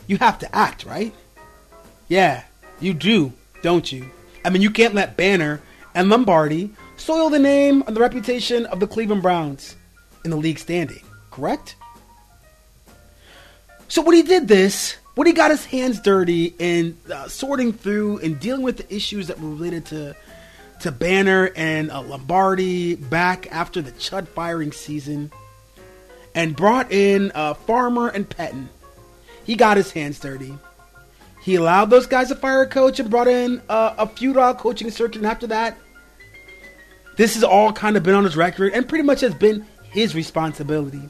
You 0.07 0.17
have 0.17 0.39
to 0.39 0.55
act, 0.55 0.85
right? 0.85 1.13
Yeah, 2.07 2.43
you 2.79 2.95
do, 2.95 3.31
don't 3.61 3.91
you? 3.91 4.09
I 4.43 4.49
mean, 4.49 4.63
you 4.63 4.71
can't 4.71 4.95
let 4.95 5.17
Banner 5.17 5.61
and 5.93 6.09
Lombardi 6.09 6.71
soil 6.97 7.29
the 7.29 7.37
name 7.37 7.83
and 7.85 7.95
the 7.95 8.01
reputation 8.01 8.65
of 8.65 8.79
the 8.79 8.87
Cleveland 8.87 9.21
Browns 9.21 9.75
in 10.25 10.31
the 10.31 10.37
league 10.37 10.57
standing, 10.57 11.03
correct? 11.29 11.75
So 13.89 14.03
when 14.03 14.15
he 14.15 14.21
did 14.21 14.47
this, 14.47 14.97
when 15.15 15.25
he 15.25 15.33
got 15.33 15.51
his 15.51 15.65
hands 15.65 15.99
dirty 15.99 16.53
in 16.59 16.97
uh, 17.11 17.27
sorting 17.27 17.73
through 17.73 18.19
and 18.19 18.39
dealing 18.39 18.61
with 18.61 18.77
the 18.77 18.95
issues 18.95 19.27
that 19.27 19.39
were 19.39 19.49
related 19.49 19.85
to 19.87 20.15
to 20.81 20.91
Banner 20.93 21.51
and 21.57 21.91
uh, 21.91 22.01
Lombardi 22.01 22.95
back 22.95 23.51
after 23.51 23.81
the 23.81 23.91
Chud 23.91 24.29
firing 24.29 24.71
season, 24.71 25.29
and 26.33 26.55
brought 26.55 26.91
in 26.91 27.33
uh, 27.35 27.53
Farmer 27.53 28.07
and 28.07 28.29
Pettine, 28.29 28.69
he 29.43 29.55
got 29.55 29.75
his 29.75 29.91
hands 29.91 30.19
dirty. 30.19 30.53
He 31.41 31.55
allowed 31.55 31.89
those 31.89 32.05
guys 32.05 32.29
to 32.29 32.35
fire 32.35 32.61
a 32.61 32.67
coach 32.67 32.99
and 32.99 33.09
brought 33.09 33.27
in 33.27 33.61
uh, 33.67 33.95
a 33.97 34.07
futile 34.07 34.53
coaching 34.53 34.91
search. 34.91 35.15
And 35.15 35.25
after 35.25 35.47
that, 35.47 35.77
this 37.17 37.33
has 37.33 37.43
all 37.43 37.73
kind 37.73 37.97
of 37.97 38.03
been 38.03 38.15
on 38.15 38.23
his 38.23 38.37
record 38.37 38.73
and 38.73 38.87
pretty 38.87 39.03
much 39.03 39.21
has 39.21 39.33
been 39.33 39.65
his 39.83 40.15
responsibility. 40.15 41.01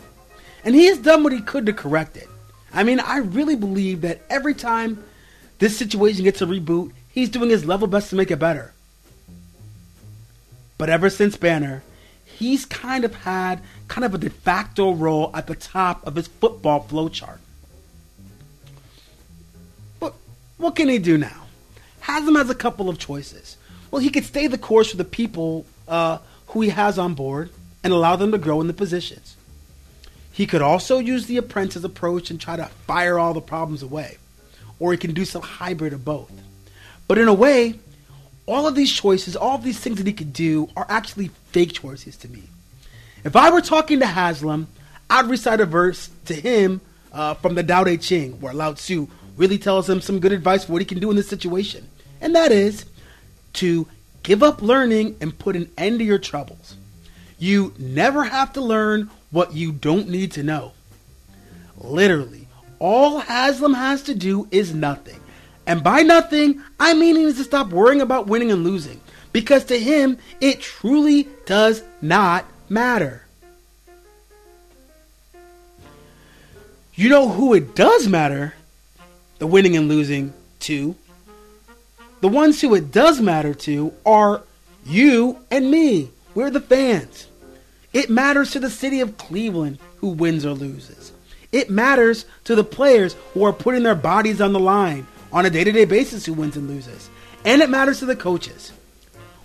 And 0.63 0.73
he 0.73 0.85
has 0.85 0.97
done 0.97 1.23
what 1.23 1.33
he 1.33 1.41
could 1.41 1.65
to 1.65 1.73
correct 1.73 2.15
it. 2.15 2.27
I 2.73 2.83
mean, 2.83 2.99
I 2.99 3.17
really 3.17 3.55
believe 3.55 4.01
that 4.01 4.21
every 4.29 4.53
time 4.53 5.03
this 5.59 5.77
situation 5.77 6.23
gets 6.23 6.41
a 6.41 6.45
reboot, 6.45 6.91
he's 7.09 7.29
doing 7.29 7.49
his 7.49 7.65
level 7.65 7.87
best 7.87 8.09
to 8.11 8.15
make 8.15 8.31
it 8.31 8.37
better. 8.37 8.73
But 10.77 10.89
ever 10.89 11.09
since 11.09 11.35
Banner, 11.35 11.83
he's 12.23 12.65
kind 12.65 13.03
of 13.03 13.13
had 13.13 13.61
kind 13.87 14.05
of 14.05 14.13
a 14.13 14.17
de 14.17 14.29
facto 14.29 14.93
role 14.93 15.31
at 15.33 15.47
the 15.47 15.55
top 15.55 16.05
of 16.07 16.15
his 16.15 16.27
football 16.27 16.85
flowchart. 16.85 17.39
But 19.99 20.13
what 20.57 20.75
can 20.75 20.87
he 20.87 20.99
do 20.99 21.17
now? 21.17 21.47
Haslam 21.99 22.35
has 22.35 22.49
a 22.49 22.55
couple 22.55 22.87
of 22.87 22.97
choices. 22.97 23.57
Well, 23.91 24.01
he 24.01 24.09
could 24.09 24.23
stay 24.23 24.47
the 24.47 24.57
course 24.57 24.91
for 24.91 24.97
the 24.97 25.03
people 25.03 25.65
uh, 25.87 26.19
who 26.47 26.61
he 26.61 26.69
has 26.69 26.97
on 26.97 27.13
board 27.13 27.49
and 27.83 27.91
allow 27.91 28.15
them 28.15 28.31
to 28.31 28.37
grow 28.37 28.61
in 28.61 28.67
the 28.67 28.73
positions. 28.73 29.35
He 30.39 30.47
could 30.47 30.61
also 30.61 30.99
use 30.99 31.25
the 31.25 31.35
apprentice 31.35 31.83
approach 31.83 32.31
and 32.31 32.39
try 32.39 32.55
to 32.55 32.67
fire 32.87 33.19
all 33.19 33.33
the 33.33 33.41
problems 33.41 33.83
away. 33.83 34.15
Or 34.79 34.93
he 34.93 34.97
can 34.97 35.13
do 35.13 35.25
some 35.25 35.41
hybrid 35.41 35.91
of 35.91 36.05
both. 36.05 36.31
But 37.09 37.17
in 37.17 37.27
a 37.27 37.33
way, 37.33 37.77
all 38.45 38.65
of 38.65 38.73
these 38.73 38.89
choices, 38.89 39.35
all 39.35 39.55
of 39.55 39.65
these 39.65 39.81
things 39.81 39.97
that 39.97 40.07
he 40.07 40.13
could 40.13 40.31
do 40.31 40.69
are 40.77 40.85
actually 40.87 41.31
fake 41.51 41.73
choices 41.73 42.15
to 42.15 42.29
me. 42.29 42.43
If 43.25 43.35
I 43.35 43.49
were 43.49 43.59
talking 43.59 43.99
to 43.99 44.05
Haslam, 44.05 44.69
I'd 45.09 45.25
recite 45.25 45.59
a 45.59 45.65
verse 45.65 46.09
to 46.27 46.33
him 46.33 46.79
uh, 47.11 47.33
from 47.33 47.55
the 47.55 47.63
Tao 47.63 47.83
Te 47.83 47.97
Ching, 47.97 48.39
where 48.39 48.53
Lao 48.53 48.71
Tzu 48.71 49.09
really 49.35 49.57
tells 49.57 49.89
him 49.89 49.99
some 49.99 50.21
good 50.21 50.31
advice 50.31 50.63
for 50.63 50.71
what 50.71 50.81
he 50.81 50.85
can 50.85 50.99
do 50.99 51.09
in 51.09 51.17
this 51.17 51.27
situation. 51.27 51.85
And 52.21 52.33
that 52.37 52.53
is 52.53 52.85
to 53.55 53.89
give 54.23 54.41
up 54.41 54.61
learning 54.61 55.17
and 55.19 55.37
put 55.37 55.57
an 55.57 55.69
end 55.77 55.99
to 55.99 56.05
your 56.05 56.17
troubles. 56.17 56.77
You 57.37 57.73
never 57.77 58.23
have 58.23 58.53
to 58.53 58.61
learn 58.61 59.09
what 59.31 59.53
you 59.53 59.71
don't 59.71 60.09
need 60.09 60.31
to 60.33 60.43
know. 60.43 60.73
Literally, 61.77 62.47
all 62.79 63.19
Haslam 63.19 63.73
has 63.73 64.03
to 64.03 64.15
do 64.15 64.47
is 64.51 64.73
nothing. 64.73 65.19
And 65.65 65.83
by 65.83 66.01
nothing, 66.01 66.63
I 66.79 66.93
mean 66.93 67.15
he 67.15 67.25
needs 67.25 67.37
to 67.37 67.43
stop 67.43 67.69
worrying 67.69 68.01
about 68.01 68.27
winning 68.27 68.51
and 68.51 68.63
losing. 68.63 68.99
Because 69.31 69.65
to 69.65 69.79
him, 69.79 70.17
it 70.41 70.61
truly 70.61 71.27
does 71.45 71.83
not 72.01 72.45
matter. 72.69 73.23
You 76.95 77.07
know 77.07 77.29
who 77.29 77.53
it 77.53 77.75
does 77.75 78.07
matter? 78.07 78.55
The 79.37 79.47
winning 79.47 79.77
and 79.77 79.87
losing 79.87 80.33
to. 80.61 80.95
The 82.19 82.27
ones 82.27 82.59
who 82.59 82.75
it 82.75 82.91
does 82.91 83.21
matter 83.21 83.53
to 83.53 83.93
are 84.05 84.43
you 84.85 85.37
and 85.49 85.71
me. 85.71 86.11
We're 86.35 86.49
the 86.49 86.59
fans. 86.59 87.28
It 87.93 88.09
matters 88.09 88.51
to 88.51 88.59
the 88.59 88.69
city 88.69 89.01
of 89.01 89.17
Cleveland 89.17 89.79
who 89.97 90.09
wins 90.09 90.45
or 90.45 90.53
loses. 90.53 91.11
It 91.51 91.69
matters 91.69 92.25
to 92.43 92.55
the 92.55 92.63
players 92.63 93.15
who 93.33 93.43
are 93.43 93.53
putting 93.53 93.83
their 93.83 93.95
bodies 93.95 94.39
on 94.39 94.53
the 94.53 94.59
line 94.59 95.07
on 95.31 95.45
a 95.45 95.49
day 95.49 95.63
to 95.63 95.71
day 95.71 95.85
basis 95.85 96.25
who 96.25 96.33
wins 96.33 96.55
and 96.55 96.67
loses. 96.67 97.09
And 97.45 97.61
it 97.61 97.69
matters 97.69 97.99
to 97.99 98.05
the 98.05 98.15
coaches. 98.15 98.71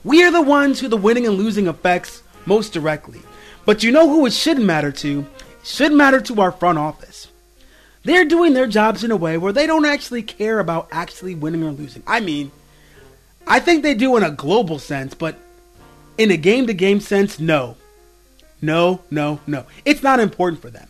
We 0.03 0.23
are 0.23 0.31
the 0.31 0.43
ones 0.43 0.81
who 0.81 0.89
the 0.89 0.97
winning 0.97 1.27
and 1.27 1.37
losing 1.37 1.67
affects 1.69 2.23
most 2.45 2.73
directly. 2.73 3.23
But 3.65 3.83
you 3.83 3.91
know 3.91 4.09
who 4.09 4.27
it 4.27 4.35
shouldn't 4.35 4.67
matter 4.67 4.93
to? 4.93 5.21
It 5.21 5.67
should 5.67 5.93
matter 5.93 6.21
to 6.21 6.43
our 6.43 6.53
front 6.53 6.79
office. 6.79 7.29
They're 8.03 8.27
doing 8.27 8.53
their 8.53 8.67
jobs 8.67 9.03
in 9.03 9.11
a 9.11 9.17
way 9.17 9.39
where 9.39 9.53
they 9.53 9.67
don't 9.67 9.87
actually 9.87 10.23
care 10.23 10.59
about 10.59 10.89
actually 10.93 11.35
winning 11.35 11.63
or 11.63 11.71
losing. 11.73 12.03
I 12.07 12.21
mean, 12.21 12.53
I 13.47 13.61
think 13.61 13.83
they 13.83 13.95
do 13.95 14.17
in 14.19 14.23
a 14.23 14.31
global 14.31 14.79
sense, 14.79 15.15
but 15.15 15.39
in 16.19 16.31
a 16.31 16.37
game 16.37 16.67
to 16.67 16.75
game 16.75 17.01
sense, 17.01 17.41
no. 17.41 17.77
No, 18.65 19.03
no, 19.11 19.41
no. 19.47 19.67
It's 19.85 20.03
not 20.03 20.21
important 20.21 20.63
for 20.63 20.71
them. 20.71 20.89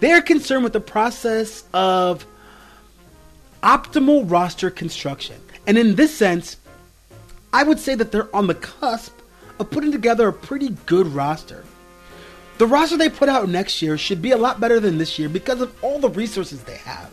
They 0.00 0.12
are 0.12 0.20
concerned 0.20 0.64
with 0.64 0.72
the 0.72 0.80
process 0.80 1.62
of 1.72 2.26
optimal 3.62 4.28
roster 4.28 4.70
construction. 4.70 5.36
And 5.68 5.78
in 5.78 5.94
this 5.94 6.16
sense, 6.16 6.56
I 7.52 7.62
would 7.62 7.78
say 7.78 7.94
that 7.94 8.10
they're 8.10 8.34
on 8.34 8.48
the 8.48 8.54
cusp 8.54 9.16
of 9.60 9.70
putting 9.70 9.92
together 9.92 10.26
a 10.26 10.32
pretty 10.32 10.70
good 10.86 11.06
roster. 11.06 11.64
The 12.58 12.66
roster 12.66 12.96
they 12.96 13.08
put 13.08 13.28
out 13.28 13.48
next 13.48 13.80
year 13.82 13.96
should 13.96 14.20
be 14.20 14.32
a 14.32 14.36
lot 14.36 14.58
better 14.58 14.80
than 14.80 14.98
this 14.98 15.18
year 15.18 15.28
because 15.28 15.60
of 15.60 15.72
all 15.84 16.00
the 16.00 16.10
resources 16.10 16.62
they 16.64 16.78
have. 16.78 17.12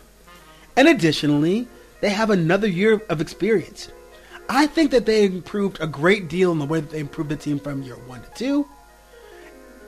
And 0.76 0.88
additionally, 0.88 1.68
they 2.02 2.10
have 2.10 2.32
another 2.32 2.68
year 2.68 3.02
of 3.10 3.22
experience. 3.22 3.90
I 4.50 4.66
think 4.68 4.92
that 4.92 5.06
they 5.06 5.26
improved 5.26 5.80
a 5.80 5.88
great 5.88 6.30
deal 6.30 6.52
in 6.52 6.60
the 6.60 6.66
way 6.66 6.80
that 6.80 6.90
they 6.90 7.00
improved 7.00 7.30
the 7.30 7.36
team 7.36 7.60
from 7.60 7.84
year 7.84 7.96
one 7.96 8.24
to 8.24 8.30
two. 8.32 8.68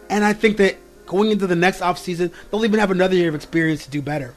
And 0.10 0.24
I 0.24 0.34
think 0.34 0.58
that 0.58 0.78
going 1.06 1.32
into 1.32 1.48
the 1.48 1.56
next 1.56 1.82
offseason, 1.82 2.32
they'll 2.50 2.66
even 2.66 2.80
have 2.80 2.92
another 2.92 3.16
year 3.16 3.30
of 3.30 3.36
experience 3.36 3.86
to 3.86 3.90
do 3.90 4.02
better. 4.02 4.36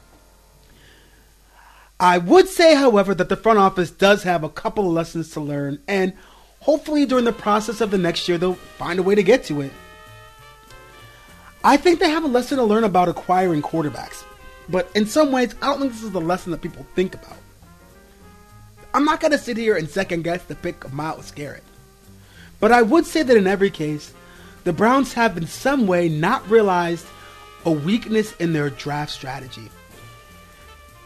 I 1.99 2.17
would 2.17 2.47
say, 2.47 2.75
however, 2.75 3.13
that 3.13 3.27
the 3.27 3.35
front 3.35 3.59
office 3.59 3.91
does 3.91 4.23
have 4.23 4.43
a 4.43 4.49
couple 4.49 4.87
of 4.87 4.93
lessons 4.93 5.31
to 5.31 5.41
learn, 5.41 5.79
and 5.87 6.13
hopefully 6.61 7.05
during 7.05 7.25
the 7.25 7.33
process 7.33 7.81
of 7.81 7.91
the 7.91 7.97
next 7.97 8.29
year, 8.29 8.37
they'll 8.37 8.53
find 8.53 8.99
a 8.99 9.03
way 9.03 9.15
to 9.15 9.23
get 9.23 9.43
to 9.45 9.61
it. 9.61 9.71
I 11.61 11.75
think 11.75 11.99
they 11.99 12.09
have 12.09 12.23
a 12.23 12.27
lesson 12.27 12.57
to 12.57 12.63
learn 12.63 12.85
about 12.85 13.09
acquiring 13.09 13.61
quarterbacks, 13.61 14.23
but 14.69 14.89
in 14.95 15.05
some 15.05 15.33
ways, 15.33 15.53
I 15.61 15.65
don't 15.65 15.79
think 15.79 15.91
this 15.91 16.03
is 16.03 16.11
the 16.11 16.21
lesson 16.21 16.51
that 16.51 16.61
people 16.61 16.85
think 16.95 17.15
about. 17.15 17.37
I'm 18.93 19.03
not 19.03 19.19
going 19.19 19.31
to 19.31 19.37
sit 19.37 19.57
here 19.57 19.75
and 19.75 19.89
second 19.89 20.23
guess 20.23 20.43
the 20.45 20.55
pick 20.55 20.85
of 20.85 20.93
Myles 20.93 21.31
Garrett, 21.31 21.63
but 22.61 22.71
I 22.71 22.81
would 22.81 23.05
say 23.05 23.23
that 23.23 23.35
in 23.35 23.45
every 23.45 23.69
case, 23.69 24.13
the 24.63 24.73
Browns 24.73 25.13
have 25.13 25.37
in 25.37 25.47
some 25.47 25.87
way 25.87 26.09
not 26.09 26.47
realized 26.49 27.05
a 27.65 27.71
weakness 27.71 28.33
in 28.37 28.53
their 28.53 28.69
draft 28.69 29.11
strategy. 29.11 29.69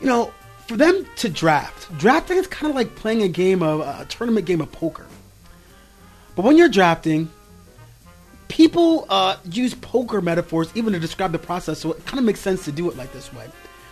You 0.02 0.08
know, 0.08 0.34
for 0.68 0.78
them 0.78 1.06
to 1.18 1.30
draft, 1.30 1.96
drafting 1.98 2.38
is 2.38 2.48
kind 2.48 2.70
of 2.70 2.76
like 2.76 2.96
playing 2.96 3.22
a 3.24 3.28
game 3.28 3.62
of 3.64 3.82
a 3.82 4.06
tournament 4.06 4.46
game 4.46 4.62
of 4.62 4.72
poker. 4.72 5.06
But 6.36 6.46
when 6.46 6.58
you're 6.58 6.70
drafting, 6.70 7.30
people 8.48 9.06
uh, 9.10 9.38
use 9.50 9.74
poker 9.74 10.22
metaphors 10.22 10.72
even 10.76 10.94
to 10.94 11.00
describe 11.00 11.32
the 11.32 11.40
process, 11.40 11.80
so 11.80 11.92
it 11.92 12.06
kind 12.06 12.20
of 12.20 12.26
makes 12.26 12.40
sense 12.40 12.66
to 12.66 12.72
do 12.72 12.90
it 12.90 12.98
like 12.98 13.12
this 13.14 13.34
way. 13.34 13.48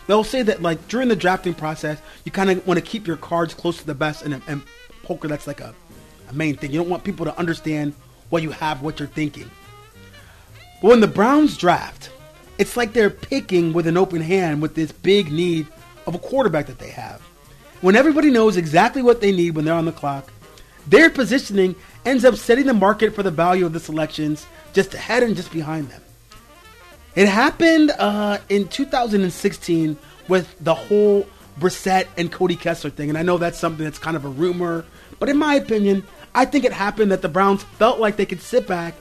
They'll 0.08 0.24
say 0.24 0.42
that 0.44 0.62
like 0.62 0.88
during 0.88 1.08
the 1.08 1.16
drafting 1.16 1.54
process, 1.54 2.00
you 2.26 2.32
kind 2.32 2.50
of 2.50 2.66
want 2.66 2.80
to 2.80 2.86
keep 2.86 3.06
your 3.08 3.18
cards 3.18 3.54
close 3.54 3.78
to 3.78 3.86
the 3.86 3.96
best, 3.96 4.24
and, 4.24 4.42
and 4.48 4.62
poker 5.04 5.28
that's 5.28 5.48
like 5.48 5.62
a, 5.62 5.74
a 6.30 6.34
main 6.34 6.58
thing. 6.58 6.72
You 6.72 6.80
don't 6.80 6.90
want 6.90 7.04
people 7.04 7.26
to 7.26 7.38
understand 7.38 7.94
what 8.32 8.42
you 8.42 8.50
have, 8.50 8.82
what 8.82 8.98
you're 8.98 9.08
thinking. 9.08 9.52
But 10.82 10.88
when 10.88 11.00
the 11.00 11.08
Browns 11.08 11.56
draft, 11.56 12.10
it's 12.58 12.76
like 12.76 12.94
they're 12.94 13.12
picking 13.12 13.74
with 13.74 13.86
an 13.86 13.98
open 13.98 14.22
hand 14.22 14.62
with 14.62 14.74
this 14.74 14.92
big 14.92 15.32
need 15.32 15.68
of 16.08 16.16
a 16.16 16.20
quarterback 16.20 16.66
that 16.66 16.80
they 16.80 16.90
have. 16.90 17.22
When 17.82 17.96
everybody 17.96 18.32
knows 18.32 18.58
exactly 18.58 19.02
what 19.02 19.22
they 19.22 19.32
need 19.32 19.56
when 19.56 19.66
they're 19.66 19.76
on 19.76 19.86
the 19.86 19.92
clock, 19.92 20.32
their 20.88 21.10
positioning 21.10 21.76
ends 22.06 22.26
up 22.26 22.36
setting 22.36 22.66
the 22.66 22.74
market 22.74 23.14
for 23.14 23.24
the 23.24 23.32
value 23.32 23.66
of 23.66 23.74
the 23.74 23.80
selections 23.80 24.46
just 24.74 24.94
ahead 24.94 25.24
and 25.24 25.36
just 25.36 25.52
behind 25.52 25.90
them. 25.90 26.02
It 27.16 27.28
happened 27.28 27.92
uh, 27.92 28.40
in 28.50 28.68
2016 28.68 29.98
with 30.28 30.56
the 30.62 30.74
whole 30.74 31.28
Brissett 31.60 32.08
and 32.18 32.32
Cody 32.32 32.56
Kessler 32.56 32.90
thing, 32.90 33.10
and 33.10 33.18
I 33.18 33.22
know 33.22 33.38
that's 33.38 33.60
something 33.60 33.84
that's 33.84 34.00
kind 34.00 34.16
of 34.16 34.24
a 34.24 34.30
rumor, 34.30 34.86
but 35.20 35.28
in 35.28 35.38
my 35.38 35.56
opinion, 35.56 36.04
I 36.34 36.46
think 36.46 36.64
it 36.66 36.74
happened 36.74 37.12
that 37.12 37.22
the 37.22 37.30
Browns 37.30 37.64
felt 37.64 38.00
like 38.00 38.16
they 38.16 38.26
could 38.26 38.42
sit 38.42 38.68
back, 38.68 38.96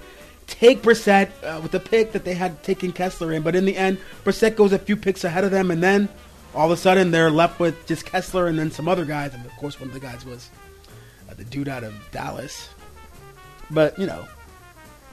take 0.46 0.82
Brissett 0.82 1.30
uh, 1.44 1.60
with 1.60 1.72
the 1.72 1.80
pick 1.80 2.12
that 2.12 2.24
they 2.24 2.34
had 2.34 2.62
taken 2.62 2.92
Kessler 2.92 3.32
in, 3.32 3.42
but 3.42 3.54
in 3.54 3.64
the 3.64 3.76
end, 3.76 3.98
Brissett 4.24 4.56
goes 4.56 4.72
a 4.72 4.78
few 4.78 4.96
picks 4.96 5.24
ahead 5.24 5.44
of 5.44 5.50
them, 5.50 5.70
and 5.70 5.82
then 5.82 6.08
all 6.54 6.66
of 6.66 6.72
a 6.72 6.76
sudden 6.76 7.10
they're 7.10 7.30
left 7.30 7.60
with 7.60 7.86
just 7.86 8.04
Kessler 8.04 8.46
and 8.46 8.58
then 8.58 8.70
some 8.70 8.88
other 8.88 9.04
guys, 9.04 9.34
and 9.34 9.44
of 9.44 9.52
course 9.52 9.78
one 9.78 9.88
of 9.88 9.94
the 9.94 10.00
guys 10.00 10.24
was 10.24 10.50
uh, 11.28 11.34
the 11.34 11.44
dude 11.44 11.68
out 11.68 11.84
of 11.84 11.94
Dallas. 12.10 12.68
But 13.70 13.98
you 13.98 14.06
know, 14.06 14.26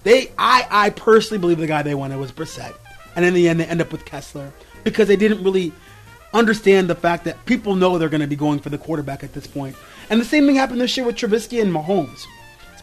they 0.03 0.31
I 0.37 0.67
I 0.69 0.89
personally 0.89 1.39
believe 1.39 1.59
the 1.59 1.67
guy 1.67 1.83
they 1.83 1.95
wanted 1.95 2.17
was 2.17 2.31
Brissett, 2.31 2.73
and 3.15 3.23
in 3.23 3.33
the 3.33 3.47
end 3.47 3.59
they 3.59 3.65
end 3.65 3.81
up 3.81 3.91
with 3.91 4.05
Kessler 4.05 4.51
because 4.83 5.07
they 5.07 5.15
didn't 5.15 5.43
really 5.43 5.71
understand 6.33 6.89
the 6.89 6.95
fact 6.95 7.23
that 7.25 7.43
people 7.45 7.75
know 7.75 7.97
they're 7.97 8.09
going 8.09 8.21
to 8.21 8.27
be 8.27 8.35
going 8.35 8.59
for 8.59 8.69
the 8.69 8.77
quarterback 8.77 9.23
at 9.23 9.33
this 9.33 9.47
point. 9.47 9.75
And 10.09 10.19
the 10.19 10.25
same 10.25 10.45
thing 10.45 10.55
happened 10.55 10.81
this 10.81 10.95
year 10.97 11.05
with 11.05 11.15
Trubisky 11.15 11.61
and 11.61 11.73
Mahomes. 11.73 12.25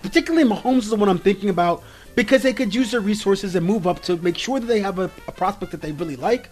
Particularly 0.03 0.49
Mahomes 0.49 0.79
is 0.79 0.91
the 0.91 0.97
one 0.97 1.09
I'm 1.09 1.19
thinking 1.19 1.49
about 1.49 1.83
because 2.15 2.43
they 2.43 2.53
could 2.53 2.75
use 2.75 2.91
their 2.91 3.01
resources 3.01 3.55
and 3.55 3.67
move 3.67 3.87
up 3.87 4.03
to 4.03 4.17
make 4.19 4.37
sure 4.37 4.61
that 4.61 4.67
they 4.67 4.81
have 4.81 4.99
a, 4.99 5.11
a 5.27 5.33
prospect 5.33 5.73
that 5.73 5.81
they 5.81 5.93
really 5.93 6.17
like. 6.17 6.51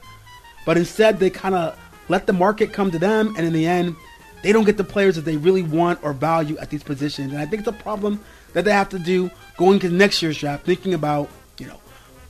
But 0.65 0.77
instead, 0.77 1.19
they 1.19 1.31
kind 1.31 1.55
of 1.55 1.79
let 2.09 2.27
the 2.27 2.33
market 2.33 2.73
come 2.73 2.91
to 2.91 2.99
them, 2.99 3.35
and 3.37 3.47
in 3.47 3.53
the 3.53 3.67
end, 3.67 3.97
they 4.43 4.53
don't 4.53 4.65
get 4.65 4.77
the 4.77 4.85
players 4.85 5.17
that 5.17 5.25
they 5.25 5.37
really 5.37 5.63
want 5.63 6.03
or 6.03 6.13
value 6.13 6.59
at 6.59 6.71
these 6.71 6.83
positions. 6.83 7.33
And 7.33 7.41
I 7.41 7.47
think 7.47 7.61
it's 7.61 7.69
a 7.69 7.73
problem 7.73 8.21
that 8.55 8.65
they 8.65 8.73
have 8.73 8.89
to 8.91 8.99
do 8.99 9.31
going 9.57 9.79
to 9.81 9.89
next 9.89 10.21
year's 10.23 10.39
draft, 10.39 10.65
thinking 10.65 10.95
about 10.95 11.29
you 11.59 11.67
know, 11.67 11.81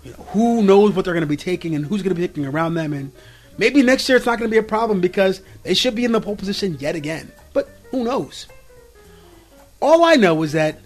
you 0.04 0.10
know 0.12 0.18
who 0.28 0.62
knows 0.62 0.92
what 0.92 1.04
they're 1.04 1.14
going 1.14 1.22
to 1.22 1.26
be 1.26 1.36
taking 1.36 1.74
and 1.74 1.86
who's 1.86 2.02
going 2.02 2.14
to 2.14 2.20
be 2.20 2.26
picking 2.26 2.46
around 2.46 2.74
them, 2.74 2.92
and 2.92 3.12
maybe 3.58 3.82
next 3.82 4.08
year 4.08 4.16
it's 4.16 4.26
not 4.26 4.38
going 4.38 4.50
to 4.50 4.54
be 4.54 4.58
a 4.58 4.62
problem 4.62 5.00
because 5.00 5.42
they 5.62 5.74
should 5.74 5.94
be 5.94 6.04
in 6.04 6.12
the 6.12 6.20
pole 6.20 6.36
position 6.36 6.76
yet 6.80 6.94
again. 6.94 7.30
But 7.52 7.68
who 7.90 8.04
knows? 8.04 8.46
All 9.80 10.04
I 10.04 10.14
know 10.14 10.42
is 10.42 10.52
that 10.52 10.80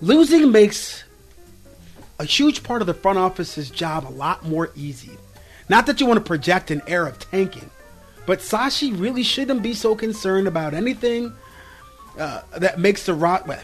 losing 0.00 0.52
makes 0.52 1.04
a 2.18 2.24
huge 2.24 2.62
part 2.62 2.82
of 2.82 2.86
the 2.86 2.94
front 2.94 3.18
office's 3.18 3.70
job 3.70 4.06
a 4.06 4.10
lot 4.10 4.44
more 4.44 4.70
easy. 4.76 5.12
Not 5.68 5.86
that 5.86 6.00
you 6.00 6.06
want 6.06 6.18
to 6.18 6.24
project 6.24 6.70
an 6.70 6.82
air 6.86 7.06
of 7.06 7.18
tanking, 7.18 7.70
but 8.26 8.40
Sashi 8.40 8.98
really 8.98 9.22
shouldn't 9.22 9.62
be 9.62 9.72
so 9.72 9.94
concerned 9.94 10.46
about 10.46 10.74
anything 10.74 11.32
uh, 12.18 12.42
that 12.58 12.78
makes 12.78 13.06
the 13.06 13.14
rock. 13.14 13.46
Well, 13.46 13.60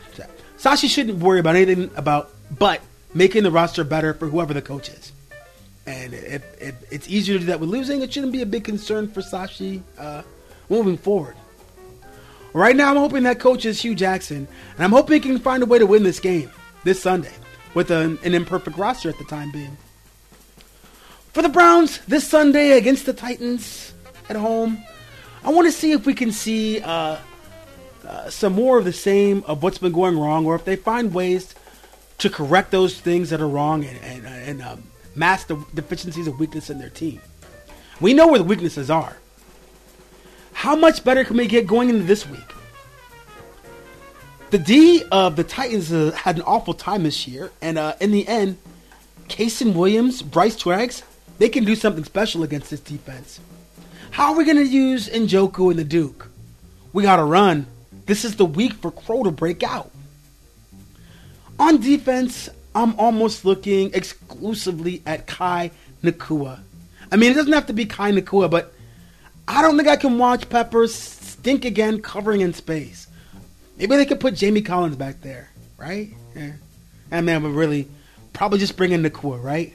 Sashi 0.56 0.88
shouldn't 0.88 1.18
worry 1.18 1.38
about 1.38 1.56
anything 1.56 1.90
about 1.96 2.30
but 2.58 2.80
making 3.12 3.42
the 3.42 3.50
roster 3.50 3.84
better 3.84 4.14
for 4.14 4.28
whoever 4.28 4.54
the 4.54 4.62
coach 4.62 4.88
is. 4.88 5.12
And 5.86 6.14
if, 6.14 6.44
if 6.60 6.92
it's 6.92 7.08
easier 7.08 7.34
to 7.34 7.40
do 7.40 7.46
that 7.46 7.60
with 7.60 7.68
losing, 7.68 8.02
it 8.02 8.12
shouldn't 8.12 8.32
be 8.32 8.42
a 8.42 8.46
big 8.46 8.64
concern 8.64 9.08
for 9.08 9.20
Sashi 9.20 9.82
uh, 9.98 10.22
moving 10.68 10.96
forward. 10.96 11.36
Right 12.52 12.74
now, 12.74 12.90
I'm 12.90 12.96
hoping 12.96 13.22
that 13.24 13.38
coach 13.38 13.64
is 13.64 13.80
Hue 13.82 13.94
Jackson, 13.94 14.48
and 14.76 14.84
I'm 14.84 14.90
hoping 14.90 15.22
he 15.22 15.28
can 15.28 15.38
find 15.38 15.62
a 15.62 15.66
way 15.66 15.78
to 15.78 15.86
win 15.86 16.02
this 16.02 16.18
game 16.18 16.50
this 16.84 17.02
Sunday 17.02 17.32
with 17.74 17.90
an, 17.90 18.18
an 18.24 18.34
imperfect 18.34 18.78
roster 18.78 19.10
at 19.10 19.18
the 19.18 19.24
time 19.24 19.52
being. 19.52 19.76
For 21.34 21.42
the 21.42 21.50
Browns 21.50 21.98
this 22.06 22.26
Sunday 22.26 22.72
against 22.78 23.04
the 23.04 23.12
Titans 23.12 23.92
at 24.28 24.36
home, 24.36 24.82
I 25.44 25.50
want 25.50 25.66
to 25.66 25.72
see 25.72 25.92
if 25.92 26.06
we 26.06 26.14
can 26.14 26.32
see 26.32 26.80
uh, 26.80 27.18
uh, 28.06 28.30
some 28.30 28.54
more 28.54 28.78
of 28.78 28.86
the 28.86 28.92
same 28.92 29.44
of 29.46 29.62
what's 29.62 29.78
been 29.78 29.92
going 29.92 30.18
wrong, 30.18 30.46
or 30.46 30.54
if 30.54 30.64
they 30.64 30.76
find 30.76 31.12
ways 31.12 31.54
to 32.18 32.30
correct 32.30 32.70
those 32.70 32.98
things 32.98 33.30
that 33.30 33.40
are 33.42 33.48
wrong 33.48 33.84
and, 33.84 33.98
and, 34.02 34.26
and 34.26 34.62
um, 34.62 34.84
mask 35.16 35.48
the 35.48 35.56
deficiencies 35.74 36.26
and 36.26 36.38
weakness 36.38 36.70
in 36.70 36.78
their 36.78 36.90
team. 36.90 37.20
We 38.00 38.14
know 38.14 38.28
where 38.28 38.38
the 38.38 38.44
weaknesses 38.44 38.90
are. 38.90 39.16
How 40.52 40.76
much 40.76 41.04
better 41.04 41.24
can 41.24 41.36
we 41.36 41.46
get 41.46 41.66
going 41.66 41.88
into 41.88 42.04
this 42.04 42.28
week? 42.28 42.52
The 44.50 44.58
D 44.58 45.02
of 45.10 45.36
the 45.36 45.44
Titans 45.44 45.92
uh, 45.92 46.12
had 46.12 46.36
an 46.36 46.42
awful 46.42 46.72
time 46.74 47.02
this 47.02 47.26
year, 47.26 47.50
and 47.60 47.78
uh, 47.78 47.94
in 48.00 48.12
the 48.12 48.26
end, 48.28 48.58
Kasen 49.28 49.74
Williams, 49.74 50.22
Bryce 50.22 50.56
Treggs, 50.56 51.02
they 51.38 51.48
can 51.48 51.64
do 51.64 51.74
something 51.74 52.04
special 52.04 52.42
against 52.42 52.70
this 52.70 52.80
defense. 52.80 53.40
How 54.10 54.32
are 54.32 54.38
we 54.38 54.44
going 54.44 54.56
to 54.56 54.64
use 54.66 55.08
Njoku 55.08 55.70
and 55.70 55.78
the 55.78 55.84
Duke? 55.84 56.28
We 56.92 57.02
got 57.02 57.16
to 57.16 57.24
run. 57.24 57.66
This 58.06 58.24
is 58.24 58.36
the 58.36 58.46
week 58.46 58.74
for 58.74 58.90
Crow 58.90 59.24
to 59.24 59.30
break 59.30 59.62
out. 59.62 59.90
On 61.58 61.80
defense, 61.80 62.48
I'm 62.76 62.94
almost 63.00 63.46
looking 63.46 63.94
exclusively 63.94 65.02
at 65.06 65.26
Kai 65.26 65.70
Nacua. 66.04 66.60
I 67.10 67.16
mean, 67.16 67.32
it 67.32 67.34
doesn't 67.34 67.54
have 67.54 67.66
to 67.68 67.72
be 67.72 67.86
Kai 67.86 68.12
Nacua, 68.12 68.50
but 68.50 68.74
I 69.48 69.62
don't 69.62 69.78
think 69.78 69.88
I 69.88 69.96
can 69.96 70.18
watch 70.18 70.50
Peppers 70.50 70.94
stink 70.94 71.64
again 71.64 72.02
covering 72.02 72.42
in 72.42 72.52
space. 72.52 73.06
Maybe 73.78 73.96
they 73.96 74.04
could 74.04 74.20
put 74.20 74.34
Jamie 74.34 74.60
Collins 74.60 74.96
back 74.96 75.22
there, 75.22 75.48
right? 75.78 76.10
Yeah. 76.34 76.52
And 77.10 77.24
man, 77.24 77.40
but 77.42 77.48
really, 77.48 77.88
probably 78.34 78.58
just 78.58 78.76
bring 78.76 78.92
in 78.92 79.02
Nacua, 79.02 79.42
right? 79.42 79.72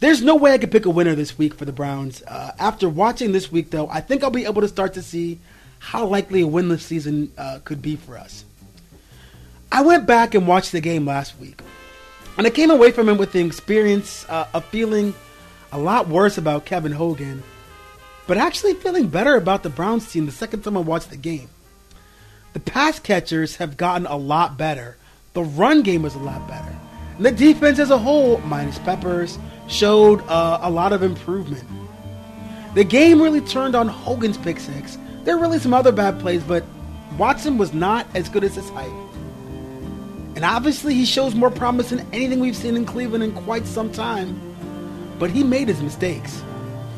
There's 0.00 0.20
no 0.20 0.36
way 0.36 0.52
I 0.52 0.58
could 0.58 0.70
pick 0.70 0.84
a 0.84 0.90
winner 0.90 1.14
this 1.14 1.38
week 1.38 1.54
for 1.54 1.64
the 1.64 1.72
Browns. 1.72 2.22
Uh, 2.24 2.52
after 2.58 2.86
watching 2.86 3.32
this 3.32 3.50
week, 3.50 3.70
though, 3.70 3.88
I 3.88 4.02
think 4.02 4.22
I'll 4.22 4.30
be 4.30 4.44
able 4.44 4.60
to 4.60 4.68
start 4.68 4.92
to 4.94 5.02
see 5.02 5.38
how 5.78 6.04
likely 6.04 6.42
a 6.42 6.46
winless 6.46 6.80
season 6.80 7.32
uh, 7.38 7.60
could 7.64 7.80
be 7.80 7.96
for 7.96 8.18
us. 8.18 8.44
I 9.72 9.80
went 9.80 10.06
back 10.06 10.34
and 10.34 10.46
watched 10.46 10.72
the 10.72 10.82
game 10.82 11.06
last 11.06 11.40
week, 11.40 11.62
and 12.36 12.46
I 12.46 12.50
came 12.50 12.70
away 12.70 12.90
from 12.90 13.08
it 13.08 13.18
with 13.18 13.32
the 13.32 13.44
experience 13.44 14.26
uh, 14.28 14.46
of 14.52 14.64
feeling 14.66 15.14
a 15.72 15.78
lot 15.78 16.08
worse 16.08 16.38
about 16.38 16.64
Kevin 16.64 16.92
Hogan, 16.92 17.42
but 18.26 18.36
actually 18.36 18.74
feeling 18.74 19.08
better 19.08 19.36
about 19.36 19.62
the 19.62 19.70
Browns 19.70 20.10
team 20.10 20.26
the 20.26 20.32
second 20.32 20.62
time 20.62 20.76
I 20.76 20.80
watched 20.80 21.10
the 21.10 21.16
game. 21.16 21.48
The 22.52 22.60
pass 22.60 22.98
catchers 23.00 23.56
have 23.56 23.76
gotten 23.76 24.06
a 24.06 24.16
lot 24.16 24.56
better. 24.56 24.96
The 25.32 25.42
run 25.42 25.82
game 25.82 26.02
was 26.02 26.14
a 26.14 26.20
lot 26.20 26.46
better. 26.46 26.74
And 27.16 27.26
the 27.26 27.32
defense 27.32 27.78
as 27.78 27.90
a 27.90 27.98
whole, 27.98 28.38
minus 28.38 28.78
Peppers, 28.78 29.38
showed 29.68 30.20
uh, 30.28 30.58
a 30.62 30.70
lot 30.70 30.92
of 30.92 31.02
improvement. 31.02 31.64
The 32.74 32.84
game 32.84 33.20
really 33.20 33.40
turned 33.40 33.74
on 33.74 33.88
Hogan's 33.88 34.38
pick 34.38 34.58
six. 34.58 34.98
There 35.24 35.36
were 35.36 35.42
really 35.42 35.58
some 35.58 35.74
other 35.74 35.92
bad 35.92 36.20
plays, 36.20 36.42
but 36.42 36.64
Watson 37.18 37.58
was 37.58 37.72
not 37.72 38.06
as 38.14 38.28
good 38.28 38.44
as 38.44 38.56
his 38.56 38.68
hype. 38.70 39.03
And 40.36 40.44
obviously, 40.44 40.94
he 40.94 41.04
shows 41.04 41.34
more 41.34 41.50
promise 41.50 41.90
than 41.90 42.06
anything 42.12 42.40
we've 42.40 42.56
seen 42.56 42.76
in 42.76 42.84
Cleveland 42.84 43.22
in 43.22 43.32
quite 43.32 43.66
some 43.66 43.92
time. 43.92 44.40
But 45.18 45.30
he 45.30 45.44
made 45.44 45.68
his 45.68 45.80
mistakes. 45.80 46.42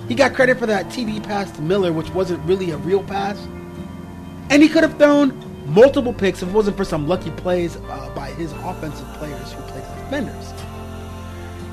He 0.09 0.15
got 0.15 0.35
credit 0.35 0.59
for 0.59 0.67
that 0.67 0.87
TD 0.87 1.23
pass 1.23 1.51
to 1.53 1.63
Miller, 1.63 1.93
which 1.93 2.11
wasn't 2.11 2.45
really 2.45 2.71
a 2.71 2.77
real 2.79 3.03
pass. 3.03 3.37
And 4.49 4.63
he 4.63 4.69
could 4.69 4.85
have 4.85 4.97
thrown 4.97 5.43
multiple 5.67 6.13
picks 6.13 6.43
if 6.43 6.49
it 6.49 6.53
wasn't 6.53 6.77
for 6.77 6.85
some 6.85 7.09
lucky 7.09 7.31
plays 7.33 7.77
uh, 7.77 8.13
by 8.15 8.31
his 8.31 8.53
offensive 8.53 9.07
players 9.15 9.53
who 9.53 9.61
played 9.63 9.83
defenders. 10.05 10.53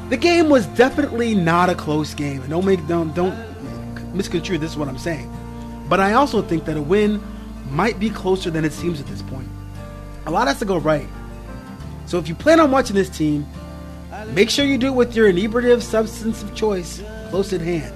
The 0.09 0.17
game 0.17 0.49
was 0.49 0.65
definitely 0.67 1.35
not 1.35 1.69
a 1.69 1.75
close 1.75 2.13
game, 2.13 2.41
and 2.41 2.49
don't 2.49 2.65
make 2.65 2.85
don't 2.87 3.13
don't 3.13 4.13
misconstrue 4.13 4.57
this 4.57 4.71
is 4.71 4.77
what 4.77 4.87
I'm 4.87 4.97
saying. 4.97 5.31
But 5.87 5.99
I 5.99 6.13
also 6.13 6.41
think 6.41 6.65
that 6.65 6.75
a 6.75 6.81
win 6.81 7.21
might 7.69 7.99
be 7.99 8.09
closer 8.09 8.49
than 8.49 8.65
it 8.65 8.73
seems 8.73 8.99
at 8.99 9.07
this 9.07 9.21
point. 9.21 9.47
A 10.25 10.31
lot 10.31 10.47
has 10.47 10.59
to 10.59 10.65
go 10.65 10.77
right. 10.77 11.07
So 12.05 12.17
if 12.17 12.27
you 12.27 12.35
plan 12.35 12.59
on 12.59 12.71
watching 12.71 12.95
this 12.95 13.09
team, 13.09 13.47
make 14.29 14.49
sure 14.49 14.65
you 14.65 14.77
do 14.77 14.87
it 14.87 14.95
with 14.95 15.15
your 15.15 15.27
inebriative 15.27 15.83
substance 15.83 16.43
of 16.43 16.53
choice 16.55 17.01
close 17.29 17.51
at 17.53 17.61
hand. 17.61 17.93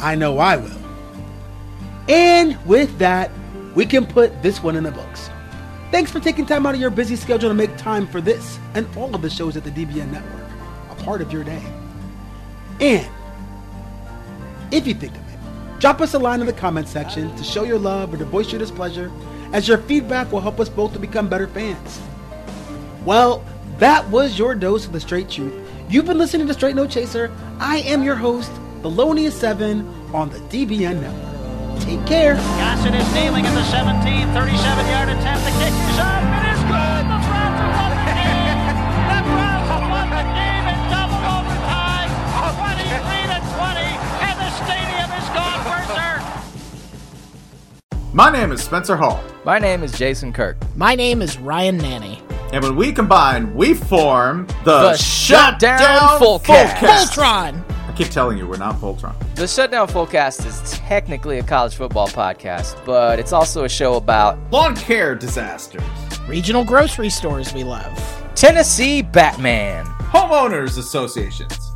I 0.00 0.14
know 0.14 0.38
I 0.38 0.56
will. 0.56 0.78
And 2.08 2.62
with 2.66 2.98
that, 2.98 3.30
we 3.74 3.86
can 3.86 4.06
put 4.06 4.42
this 4.42 4.62
one 4.62 4.76
in 4.76 4.84
the 4.84 4.90
books. 4.90 5.30
Thanks 5.90 6.10
for 6.10 6.20
taking 6.20 6.44
time 6.44 6.66
out 6.66 6.74
of 6.74 6.80
your 6.80 6.90
busy 6.90 7.16
schedule 7.16 7.48
to 7.48 7.54
make 7.54 7.76
time 7.76 8.06
for 8.06 8.20
this 8.20 8.58
and 8.74 8.86
all 8.96 9.14
of 9.14 9.22
the 9.22 9.30
shows 9.30 9.56
at 9.56 9.64
the 9.64 9.70
DBN 9.70 10.10
Network, 10.10 10.50
a 10.90 10.94
part 11.04 11.22
of 11.22 11.32
your 11.32 11.44
day. 11.44 11.62
And 12.80 13.08
if 14.70 14.86
you 14.86 14.94
think 14.94 15.14
of 15.14 15.22
it, 15.32 15.80
drop 15.80 16.00
us 16.00 16.14
a 16.14 16.18
line 16.18 16.40
in 16.40 16.46
the 16.46 16.52
comment 16.52 16.88
section 16.88 17.34
to 17.36 17.44
show 17.44 17.62
your 17.62 17.78
love 17.78 18.12
or 18.12 18.16
to 18.16 18.24
voice 18.24 18.50
your 18.50 18.58
displeasure, 18.58 19.10
as 19.52 19.68
your 19.68 19.78
feedback 19.78 20.32
will 20.32 20.40
help 20.40 20.58
us 20.58 20.68
both 20.68 20.92
to 20.94 20.98
become 20.98 21.28
better 21.28 21.46
fans. 21.46 22.00
Well, 23.04 23.44
that 23.78 24.08
was 24.08 24.38
your 24.38 24.54
dose 24.54 24.86
of 24.86 24.92
the 24.92 25.00
straight 25.00 25.28
truth. 25.28 25.52
You've 25.90 26.06
been 26.06 26.16
listening 26.16 26.46
to 26.46 26.54
Straight 26.54 26.74
No 26.74 26.86
Chaser. 26.86 27.30
I 27.60 27.78
am 27.80 28.02
your 28.02 28.14
host, 28.14 28.50
Thelonious 28.80 29.32
7 29.32 29.86
on 30.14 30.30
the 30.30 30.38
DBN 30.48 31.02
Network. 31.02 31.82
Take 31.82 32.06
care. 32.06 32.34
Gossett 32.34 32.94
is 32.94 33.04
kneeling 33.12 33.44
at 33.44 33.52
the 33.52 33.64
17, 33.64 34.32
37 34.32 34.86
yard 34.88 35.08
attempt. 35.10 35.44
The 35.44 35.50
kick 35.60 35.74
is 35.74 35.98
up. 36.00 36.24
It 36.40 36.48
is 36.54 36.62
good. 36.64 37.04
The 37.04 37.20
Browns 37.28 37.60
have 37.60 37.76
won 37.76 37.92
the 37.92 38.08
game. 38.08 38.58
The 39.12 39.20
Browns 39.28 39.68
have 39.68 39.84
won 39.92 40.08
the 40.08 40.24
game 40.32 40.64
in 40.64 40.78
double 40.88 41.20
overtime. 41.28 42.08
23 42.56 42.88
to 43.28 43.38
20, 43.52 43.84
and 44.24 44.36
the 44.40 44.50
stadium 44.64 45.08
is 45.12 45.28
gone 45.36 45.60
berserk. 45.68 46.24
My 48.14 48.30
name 48.32 48.52
is 48.52 48.62
Spencer 48.62 48.96
Hall, 48.96 49.22
My 49.44 49.58
name 49.58 49.82
is 49.82 49.92
Jason 49.92 50.32
Kirk. 50.32 50.56
My 50.74 50.94
name 50.94 51.20
is 51.20 51.36
Ryan 51.36 51.78
Nanni. 51.78 52.23
And 52.54 52.62
when 52.62 52.76
we 52.76 52.92
combine, 52.92 53.52
we 53.52 53.74
form 53.74 54.46
the, 54.64 54.90
The 54.90 54.96
Shutdown 54.96 55.80
Fullcast. 56.20 56.74
Voltron! 56.76 57.68
I 57.68 57.92
keep 57.96 58.10
telling 58.10 58.38
you, 58.38 58.46
we're 58.46 58.58
not 58.58 58.76
Voltron. 58.76 59.12
The 59.34 59.48
Shutdown 59.48 59.88
Fullcast 59.88 60.46
is 60.46 60.70
technically 60.78 61.40
a 61.40 61.42
college 61.42 61.74
football 61.74 62.06
podcast, 62.06 62.80
but 62.84 63.18
it's 63.18 63.32
also 63.32 63.64
a 63.64 63.68
show 63.68 63.94
about 63.94 64.38
Lawn 64.52 64.76
care 64.76 65.16
disasters, 65.16 65.82
Regional 66.28 66.62
grocery 66.64 67.10
stores 67.10 67.52
we 67.52 67.64
love. 67.64 67.92
Tennessee 68.36 69.02
Batman. 69.02 69.84
homeowners 70.12 70.78
associations, 70.78 71.63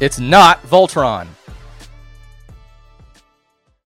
It's 0.00 0.18
not 0.18 0.62
Voltron. 0.62 1.37